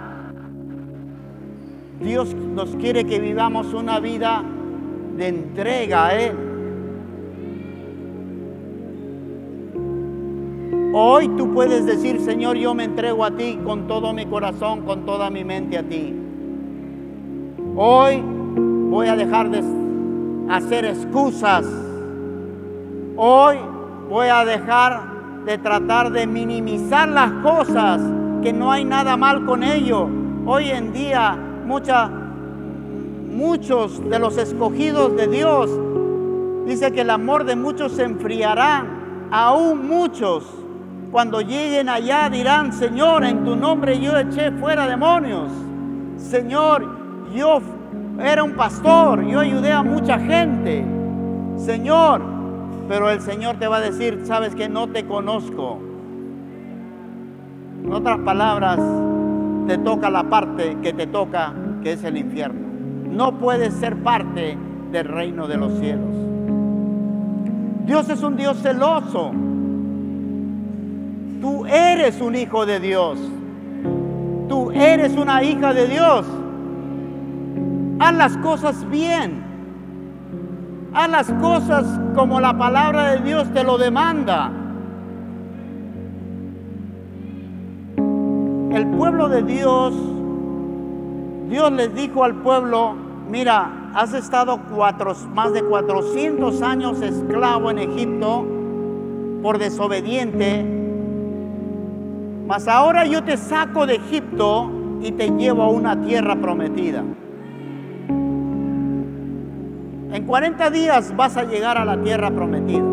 Dios 2.01 2.35
nos 2.35 2.75
quiere 2.75 3.05
que 3.05 3.19
vivamos 3.21 3.73
una 3.73 4.01
vida 4.01 4.43
de 5.15 5.29
entrega 5.29 6.07
a 6.07 6.19
Él. 6.19 6.50
Hoy 10.93 11.29
tú 11.37 11.53
puedes 11.53 11.85
decir, 11.85 12.19
Señor, 12.19 12.57
yo 12.57 12.73
me 12.73 12.83
entrego 12.83 13.23
a 13.23 13.31
ti 13.31 13.57
con 13.63 13.87
todo 13.87 14.11
mi 14.11 14.25
corazón, 14.25 14.81
con 14.81 15.05
toda 15.05 15.29
mi 15.29 15.45
mente 15.45 15.77
a 15.77 15.83
ti. 15.83 16.13
Hoy 17.77 18.21
voy 18.89 19.07
a 19.07 19.15
dejar 19.15 19.49
de 19.51 19.63
hacer 20.49 20.83
excusas. 20.83 21.65
Hoy 23.15 23.55
voy 24.09 24.27
a 24.27 24.43
dejar 24.43 25.43
de 25.45 25.57
tratar 25.57 26.11
de 26.11 26.27
minimizar 26.27 27.07
las 27.07 27.31
cosas, 27.41 28.01
que 28.43 28.51
no 28.51 28.69
hay 28.69 28.83
nada 28.83 29.15
mal 29.15 29.45
con 29.45 29.63
ello. 29.63 30.09
Hoy 30.45 30.71
en 30.71 30.91
día 30.91 31.37
muchos 33.29 34.09
de 34.09 34.19
los 34.19 34.37
escogidos 34.37 35.15
de 35.15 35.27
Dios 35.27 35.71
dice 36.65 36.91
que 36.91 36.99
el 37.01 37.11
amor 37.11 37.45
de 37.45 37.55
muchos 37.55 37.93
se 37.93 38.03
enfriará, 38.03 38.85
aún 39.31 39.87
muchos 39.87 40.60
cuando 41.11 41.41
lleguen 41.41 41.89
allá 41.89 42.29
dirán, 42.29 42.71
Señor, 42.71 43.25
en 43.25 43.43
tu 43.43 43.55
nombre 43.55 43.99
yo 43.99 44.17
eché 44.17 44.51
fuera 44.51 44.87
demonios. 44.87 45.51
Señor, 46.15 46.87
yo 47.35 47.61
era 48.23 48.43
un 48.43 48.53
pastor, 48.53 49.25
yo 49.25 49.41
ayudé 49.41 49.73
a 49.73 49.83
mucha 49.83 50.17
gente. 50.17 50.85
Señor, 51.57 52.21
pero 52.87 53.09
el 53.09 53.19
Señor 53.19 53.57
te 53.57 53.67
va 53.67 53.77
a 53.77 53.81
decir, 53.81 54.21
sabes 54.23 54.55
que 54.55 54.69
no 54.69 54.87
te 54.87 55.05
conozco. 55.05 55.79
En 57.83 57.91
otras 57.91 58.19
palabras, 58.19 58.79
te 59.67 59.77
toca 59.79 60.09
la 60.09 60.23
parte 60.23 60.77
que 60.81 60.93
te 60.93 61.07
toca, 61.07 61.53
que 61.83 61.91
es 61.93 62.03
el 62.05 62.17
infierno. 62.17 62.67
No 63.09 63.37
puedes 63.37 63.73
ser 63.73 63.97
parte 63.97 64.57
del 64.91 65.05
reino 65.09 65.47
de 65.47 65.57
los 65.57 65.73
cielos. 65.77 66.15
Dios 67.85 68.07
es 68.09 68.23
un 68.23 68.37
Dios 68.37 68.57
celoso. 68.61 69.31
Tú 71.41 71.65
eres 71.65 72.21
un 72.21 72.35
hijo 72.35 72.67
de 72.67 72.79
Dios. 72.79 73.17
Tú 74.47 74.69
eres 74.69 75.17
una 75.17 75.41
hija 75.41 75.73
de 75.73 75.87
Dios. 75.87 76.23
Haz 77.99 78.15
las 78.15 78.37
cosas 78.37 78.87
bien. 78.91 79.43
Haz 80.93 81.09
las 81.09 81.31
cosas 81.41 81.99
como 82.13 82.39
la 82.39 82.55
palabra 82.55 83.13
de 83.13 83.21
Dios 83.21 83.51
te 83.53 83.63
lo 83.63 83.79
demanda. 83.79 84.51
El 87.97 88.87
pueblo 88.95 89.27
de 89.27 89.41
Dios, 89.41 89.95
Dios 91.49 91.71
les 91.71 91.93
dijo 91.95 92.23
al 92.23 92.35
pueblo, 92.35 92.93
mira, 93.27 93.89
has 93.95 94.13
estado 94.13 94.59
más 95.33 95.53
de 95.53 95.63
400 95.63 96.61
años 96.61 97.01
esclavo 97.01 97.71
en 97.71 97.79
Egipto 97.79 98.45
por 99.41 99.57
desobediente 99.57 100.80
mas 102.51 102.67
ahora 102.67 103.05
yo 103.05 103.23
te 103.23 103.37
saco 103.37 103.87
de 103.87 103.95
Egipto 103.95 104.69
y 105.01 105.13
te 105.13 105.29
llevo 105.29 105.63
a 105.63 105.69
una 105.69 106.01
tierra 106.01 106.35
prometida. 106.35 107.01
En 110.11 110.25
40 110.27 110.69
días 110.69 111.15
vas 111.15 111.37
a 111.37 111.45
llegar 111.45 111.77
a 111.77 111.85
la 111.85 112.03
tierra 112.03 112.29
prometida. 112.29 112.83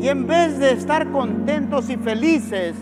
Y 0.00 0.08
en 0.08 0.26
vez 0.26 0.58
de 0.58 0.72
estar 0.72 1.12
contentos 1.12 1.88
y 1.90 1.96
felices, 1.96 2.74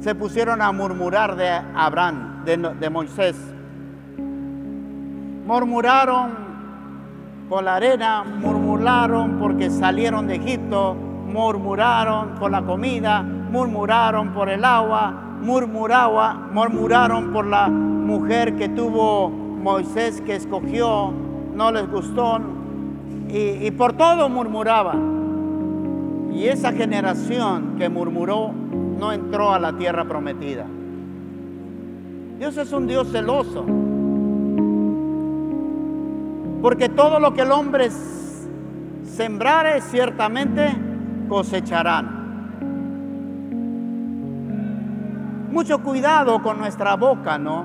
se 0.00 0.14
pusieron 0.14 0.62
a 0.62 0.72
murmurar 0.72 1.36
de 1.36 1.50
Abraham, 1.74 2.42
de, 2.46 2.88
Moisés. 2.88 3.36
Murmuraron 5.46 6.30
por 7.50 7.64
la 7.64 7.76
arena, 7.76 8.24
murmuraron 8.24 9.38
porque 9.38 9.68
salieron 9.68 10.26
de 10.26 10.36
Egipto, 10.36 11.11
murmuraron 11.32 12.34
por 12.38 12.50
la 12.50 12.62
comida, 12.62 13.22
murmuraron 13.22 14.32
por 14.32 14.48
el 14.48 14.64
agua, 14.64 15.12
murmuraron, 15.40 16.52
murmuraron 16.52 17.32
por 17.32 17.46
la 17.46 17.68
mujer 17.68 18.56
que 18.56 18.68
tuvo 18.68 19.30
Moisés 19.30 20.20
que 20.20 20.36
escogió, 20.36 21.12
no 21.54 21.72
les 21.72 21.90
gustó, 21.90 22.40
y, 23.28 23.66
y 23.66 23.70
por 23.70 23.94
todo 23.94 24.28
murmuraban. 24.28 25.12
Y 26.34 26.46
esa 26.46 26.72
generación 26.72 27.76
que 27.78 27.88
murmuró 27.88 28.52
no 28.98 29.12
entró 29.12 29.52
a 29.52 29.58
la 29.58 29.76
tierra 29.76 30.04
prometida. 30.04 30.66
Dios 32.38 32.56
es 32.56 32.72
un 32.72 32.86
Dios 32.86 33.08
celoso. 33.12 33.64
Porque 36.62 36.88
todo 36.88 37.20
lo 37.20 37.34
que 37.34 37.42
el 37.42 37.52
hombre 37.52 37.90
sembrare 39.04 39.80
ciertamente 39.80 40.91
cosecharán. 41.32 42.20
Mucho 45.50 45.82
cuidado 45.82 46.42
con 46.42 46.58
nuestra 46.58 46.94
boca, 46.94 47.38
¿no? 47.38 47.64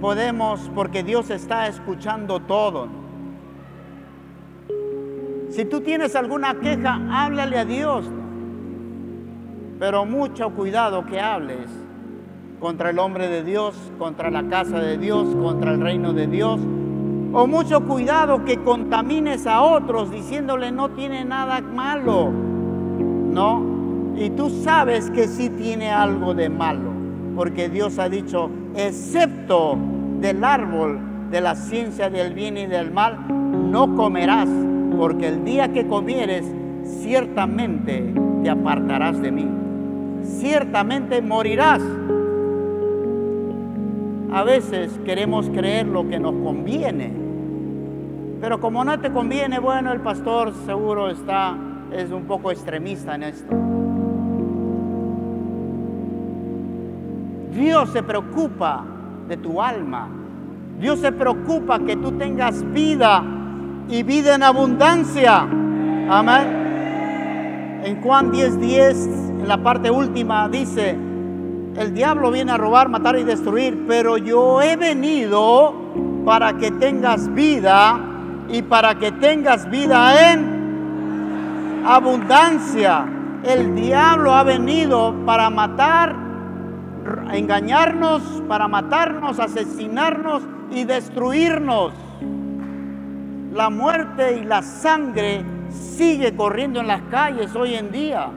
Podemos, 0.00 0.70
porque 0.72 1.02
Dios 1.02 1.28
está 1.30 1.66
escuchando 1.66 2.38
todo. 2.38 2.86
Si 5.48 5.64
tú 5.64 5.80
tienes 5.80 6.14
alguna 6.14 6.54
queja, 6.60 7.00
háblale 7.10 7.58
a 7.58 7.64
Dios. 7.64 8.08
Pero 9.80 10.04
mucho 10.04 10.50
cuidado 10.50 11.04
que 11.06 11.20
hables 11.20 11.68
contra 12.60 12.90
el 12.90 13.00
hombre 13.00 13.26
de 13.26 13.42
Dios, 13.42 13.74
contra 13.98 14.30
la 14.30 14.44
casa 14.44 14.78
de 14.78 14.98
Dios, 14.98 15.34
contra 15.34 15.72
el 15.72 15.80
reino 15.80 16.12
de 16.12 16.28
Dios, 16.28 16.60
o 17.32 17.46
mucho 17.46 17.86
cuidado 17.86 18.44
que 18.44 18.58
contamines 18.58 19.46
a 19.46 19.62
otros 19.62 20.10
diciéndole 20.10 20.72
no 20.72 20.90
tiene 20.90 21.24
nada 21.24 21.60
malo. 21.60 22.30
No. 22.30 23.62
Y 24.16 24.30
tú 24.30 24.50
sabes 24.50 25.10
que 25.10 25.28
sí 25.28 25.48
tiene 25.50 25.90
algo 25.90 26.34
de 26.34 26.48
malo. 26.48 26.90
Porque 27.36 27.68
Dios 27.68 27.98
ha 27.98 28.08
dicho, 28.08 28.50
excepto 28.76 29.78
del 30.20 30.44
árbol 30.44 30.98
de 31.30 31.40
la 31.40 31.54
ciencia 31.54 32.10
del 32.10 32.34
bien 32.34 32.56
y 32.58 32.66
del 32.66 32.90
mal, 32.90 33.18
no 33.70 33.94
comerás. 33.94 34.48
Porque 34.98 35.28
el 35.28 35.44
día 35.44 35.72
que 35.72 35.86
comieres, 35.86 36.44
ciertamente 36.84 38.12
te 38.42 38.50
apartarás 38.50 39.20
de 39.22 39.30
mí. 39.30 39.48
Ciertamente 40.22 41.22
morirás. 41.22 41.80
A 44.32 44.44
veces 44.44 45.00
queremos 45.04 45.48
creer 45.50 45.86
lo 45.86 46.08
que 46.08 46.20
nos 46.20 46.34
conviene, 46.34 47.12
pero 48.40 48.58
como 48.58 48.82
no 48.84 48.98
te 48.98 49.12
conviene, 49.12 49.58
bueno, 49.58 49.92
el 49.92 50.00
pastor 50.00 50.54
seguro 50.64 51.10
está, 51.10 51.54
es 51.92 52.10
un 52.10 52.24
poco 52.24 52.50
extremista 52.50 53.14
en 53.14 53.22
esto. 53.24 53.54
Dios 57.54 57.90
se 57.90 58.02
preocupa 58.02 58.82
de 59.28 59.36
tu 59.36 59.60
alma. 59.60 60.08
Dios 60.78 61.00
se 61.00 61.12
preocupa 61.12 61.78
que 61.80 61.96
tú 61.96 62.12
tengas 62.12 62.64
vida 62.72 63.22
y 63.88 64.02
vida 64.02 64.36
en 64.36 64.42
abundancia. 64.42 65.42
Amén. 66.08 67.80
En 67.84 68.00
Juan 68.00 68.32
10:10, 68.32 68.58
10, 68.58 69.06
en 69.40 69.48
la 69.48 69.58
parte 69.58 69.90
última, 69.90 70.48
dice, 70.48 70.96
el 71.76 71.92
diablo 71.92 72.30
viene 72.30 72.52
a 72.52 72.56
robar, 72.56 72.88
matar 72.88 73.18
y 73.18 73.24
destruir, 73.24 73.84
pero 73.86 74.16
yo 74.16 74.62
he 74.62 74.76
venido 74.76 75.74
para 76.24 76.54
que 76.54 76.70
tengas 76.70 77.32
vida 77.34 78.09
y 78.50 78.62
para 78.62 78.94
que 78.96 79.12
tengas 79.12 79.68
vida 79.70 80.32
en 80.32 81.82
abundancia. 81.86 83.06
El 83.44 83.74
diablo 83.74 84.34
ha 84.34 84.42
venido 84.42 85.14
para 85.24 85.48
matar, 85.48 86.14
engañarnos, 87.32 88.22
para 88.48 88.68
matarnos, 88.68 89.38
asesinarnos 89.38 90.42
y 90.70 90.84
destruirnos. 90.84 91.92
la 93.52 93.68
muerte 93.68 94.38
y 94.40 94.44
la 94.44 94.62
sangre 94.62 95.44
sigue 95.70 96.36
corriendo 96.36 96.80
en 96.80 96.86
las 96.86 97.02
calles 97.10 97.54
hoy 97.56 97.74
en 97.74 97.90
día. 97.90 98.28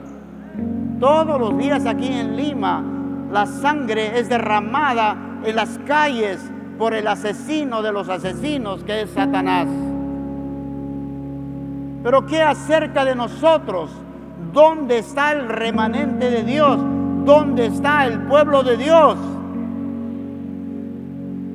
Todos 0.98 1.38
los 1.38 1.56
días 1.56 1.86
aquí 1.86 2.08
en 2.08 2.36
Lima 2.36 2.82
la 3.30 3.46
sangre 3.46 4.18
es 4.18 4.28
derramada 4.28 5.16
en 5.44 5.56
las 5.56 5.78
calles 5.86 6.40
por 6.78 6.94
el 6.94 7.06
asesino 7.08 7.82
de 7.82 7.92
los 7.92 8.08
asesinos 8.08 8.84
que 8.84 9.02
es 9.02 9.10
Satanás. 9.10 9.66
Pero 12.04 12.26
¿qué 12.26 12.42
acerca 12.42 13.02
de 13.02 13.14
nosotros? 13.14 13.90
¿Dónde 14.52 14.98
está 14.98 15.32
el 15.32 15.48
remanente 15.48 16.30
de 16.30 16.42
Dios? 16.44 16.78
¿Dónde 17.24 17.64
está 17.64 18.04
el 18.06 18.20
pueblo 18.24 18.62
de 18.62 18.76
Dios? 18.76 19.16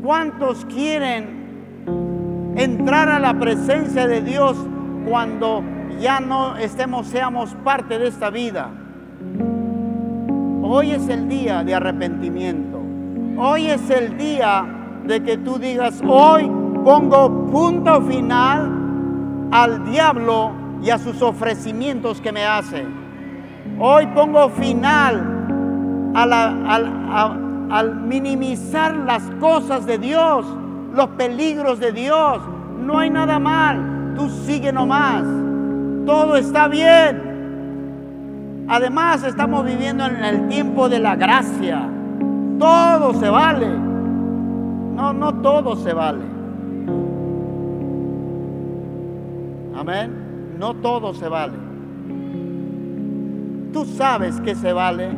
¿Cuántos 0.04 0.66
quieren 0.66 2.56
entrar 2.56 3.10
a 3.10 3.20
la 3.20 3.36
presencia 3.36 4.08
de 4.08 4.22
Dios 4.24 4.58
cuando 5.08 5.62
ya 6.02 6.20
no 6.20 6.58
estemos, 6.58 7.06
seamos 7.06 7.54
parte 7.64 8.00
de 8.00 8.08
esta 8.08 8.32
vida? 8.32 8.72
Hoy 10.64 10.91
es 10.93 11.08
el 11.10 11.30
día 11.30 11.64
de 11.64 11.76
arrepentimiento. 11.76 12.82
Hoy 13.38 13.68
es 13.68 13.88
el 13.91 14.18
día 14.18 14.66
de 15.06 15.22
que 15.22 15.38
tú 15.38 15.60
digas, 15.60 16.02
hoy 16.04 16.50
pongo 16.84 17.45
punto 17.52 18.02
final 18.02 18.78
al 19.52 19.86
diablo 19.89 20.52
y 20.82 20.89
a 20.89 20.97
sus 20.97 21.22
ofrecimientos 21.22 22.22
que 22.22 22.32
me 22.32 22.45
hace. 22.45 22.86
Hoy 23.80 24.08
pongo 24.08 24.50
final 24.50 25.39
al 26.16 27.95
minimizar 27.95 28.95
las 28.95 29.24
cosas 29.39 29.86
de 29.86 29.97
Dios, 29.97 30.45
los 30.93 31.08
peligros 31.10 31.80
de 31.80 31.91
Dios. 31.91 32.39
No 32.80 33.00
hay 33.00 33.10
nada 33.10 33.39
mal, 33.39 34.14
tú 34.16 34.30
sigue 34.30 34.72
nomás. 34.72 35.24
Todo 36.06 36.36
está 36.38 36.68
bien. 36.68 37.30
Además 38.68 39.24
estamos 39.24 39.66
viviendo 39.66 40.06
en 40.06 40.24
el 40.24 40.47
tiempo 40.47 40.89
de 40.89 41.00
la 41.00 41.16
gracia. 41.16 41.89
Todo 42.60 43.14
se 43.14 43.30
vale. 43.30 43.68
No, 43.68 45.14
no 45.14 45.34
todo 45.36 45.76
se 45.76 45.93
vale. 45.93 46.39
Amén. 49.80 50.57
No 50.59 50.73
todo 50.73 51.13
se 51.13 51.30
vale. 51.30 51.53
Tú 53.71 53.86
sabes 53.86 54.41
que 54.41 54.53
se 54.53 54.73
vale. 54.73 55.09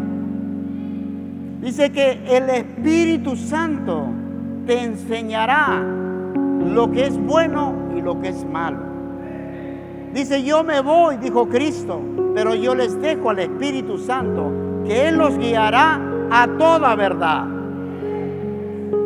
Dice 1.61 1.91
que 1.91 2.21
el 2.29 2.47
Espíritu 2.47 3.35
Santo 3.35 4.05
te 4.67 4.83
enseñará 4.83 5.83
lo 6.63 6.91
que 6.91 7.07
es 7.07 7.17
bueno 7.17 7.73
y 7.97 8.01
lo 8.01 8.21
que 8.21 8.29
es 8.29 8.45
malo. 8.45 8.77
Dice, 10.13 10.43
yo 10.43 10.63
me 10.63 10.79
voy, 10.81 11.17
dijo 11.17 11.49
Cristo, 11.49 11.99
pero 12.35 12.53
yo 12.53 12.75
les 12.75 13.01
dejo 13.01 13.31
al 13.31 13.39
Espíritu 13.39 13.97
Santo, 13.97 14.51
que 14.85 15.07
Él 15.07 15.17
los 15.17 15.39
guiará 15.39 15.99
a 16.29 16.47
toda 16.59 16.95
verdad. 16.95 17.47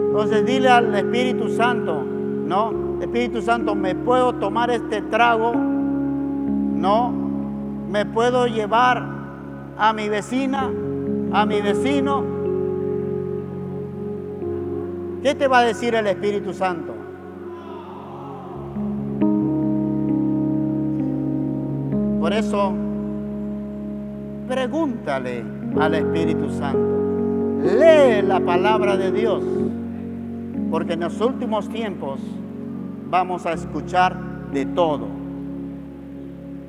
Entonces 0.08 0.46
dile 0.46 0.68
al 0.68 0.94
Espíritu 0.96 1.48
Santo, 1.48 2.04
¿no? 2.04 2.85
Espíritu 3.06 3.42
Santo, 3.42 3.76
¿me 3.76 3.96
puedo 3.96 4.34
tomar 4.34 4.70
este 4.70 5.02
trago? 5.04 5.54
No. 5.54 7.12
¿Me 7.90 8.06
puedo 8.06 8.48
llevar 8.48 9.04
a 9.78 9.94
mi 9.94 10.10
vecina, 10.10 10.70
a 11.32 11.46
mi 11.46 11.62
vecino? 11.62 12.24
¿Qué 15.22 15.34
te 15.34 15.48
va 15.48 15.60
a 15.60 15.64
decir 15.64 15.96
el 15.96 16.08
Espíritu 16.08 16.54
Santo? 16.54 16.94
Por 22.20 22.34
eso, 22.34 22.74
pregúntale 24.48 25.44
al 25.80 25.96
Espíritu 25.96 26.50
Santo. 26.50 26.96
Lee 27.64 28.22
la 28.24 28.40
palabra 28.40 28.98
de 28.98 29.12
Dios, 29.12 29.44
porque 30.70 30.94
en 30.94 31.02
los 31.02 31.22
últimos 31.22 31.70
tiempos 31.70 32.20
vamos 33.10 33.46
a 33.46 33.54
escuchar 33.54 34.16
de 34.52 34.66
todo, 34.66 35.08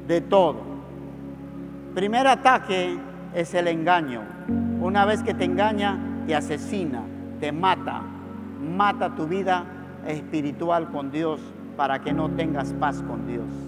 de 0.06 0.20
todo. 0.20 0.60
Primer 1.94 2.26
ataque 2.26 2.98
es 3.34 3.54
el 3.54 3.68
engaño. 3.68 4.22
Una 4.80 5.04
vez 5.04 5.22
que 5.22 5.34
te 5.34 5.44
engaña, 5.44 5.98
te 6.26 6.34
asesina, 6.34 7.02
te 7.40 7.52
mata, 7.52 8.02
mata 8.60 9.14
tu 9.14 9.26
vida 9.26 9.64
espiritual 10.06 10.90
con 10.90 11.10
Dios 11.10 11.40
para 11.76 12.00
que 12.00 12.12
no 12.12 12.30
tengas 12.30 12.72
paz 12.74 13.02
con 13.02 13.26
Dios. 13.26 13.65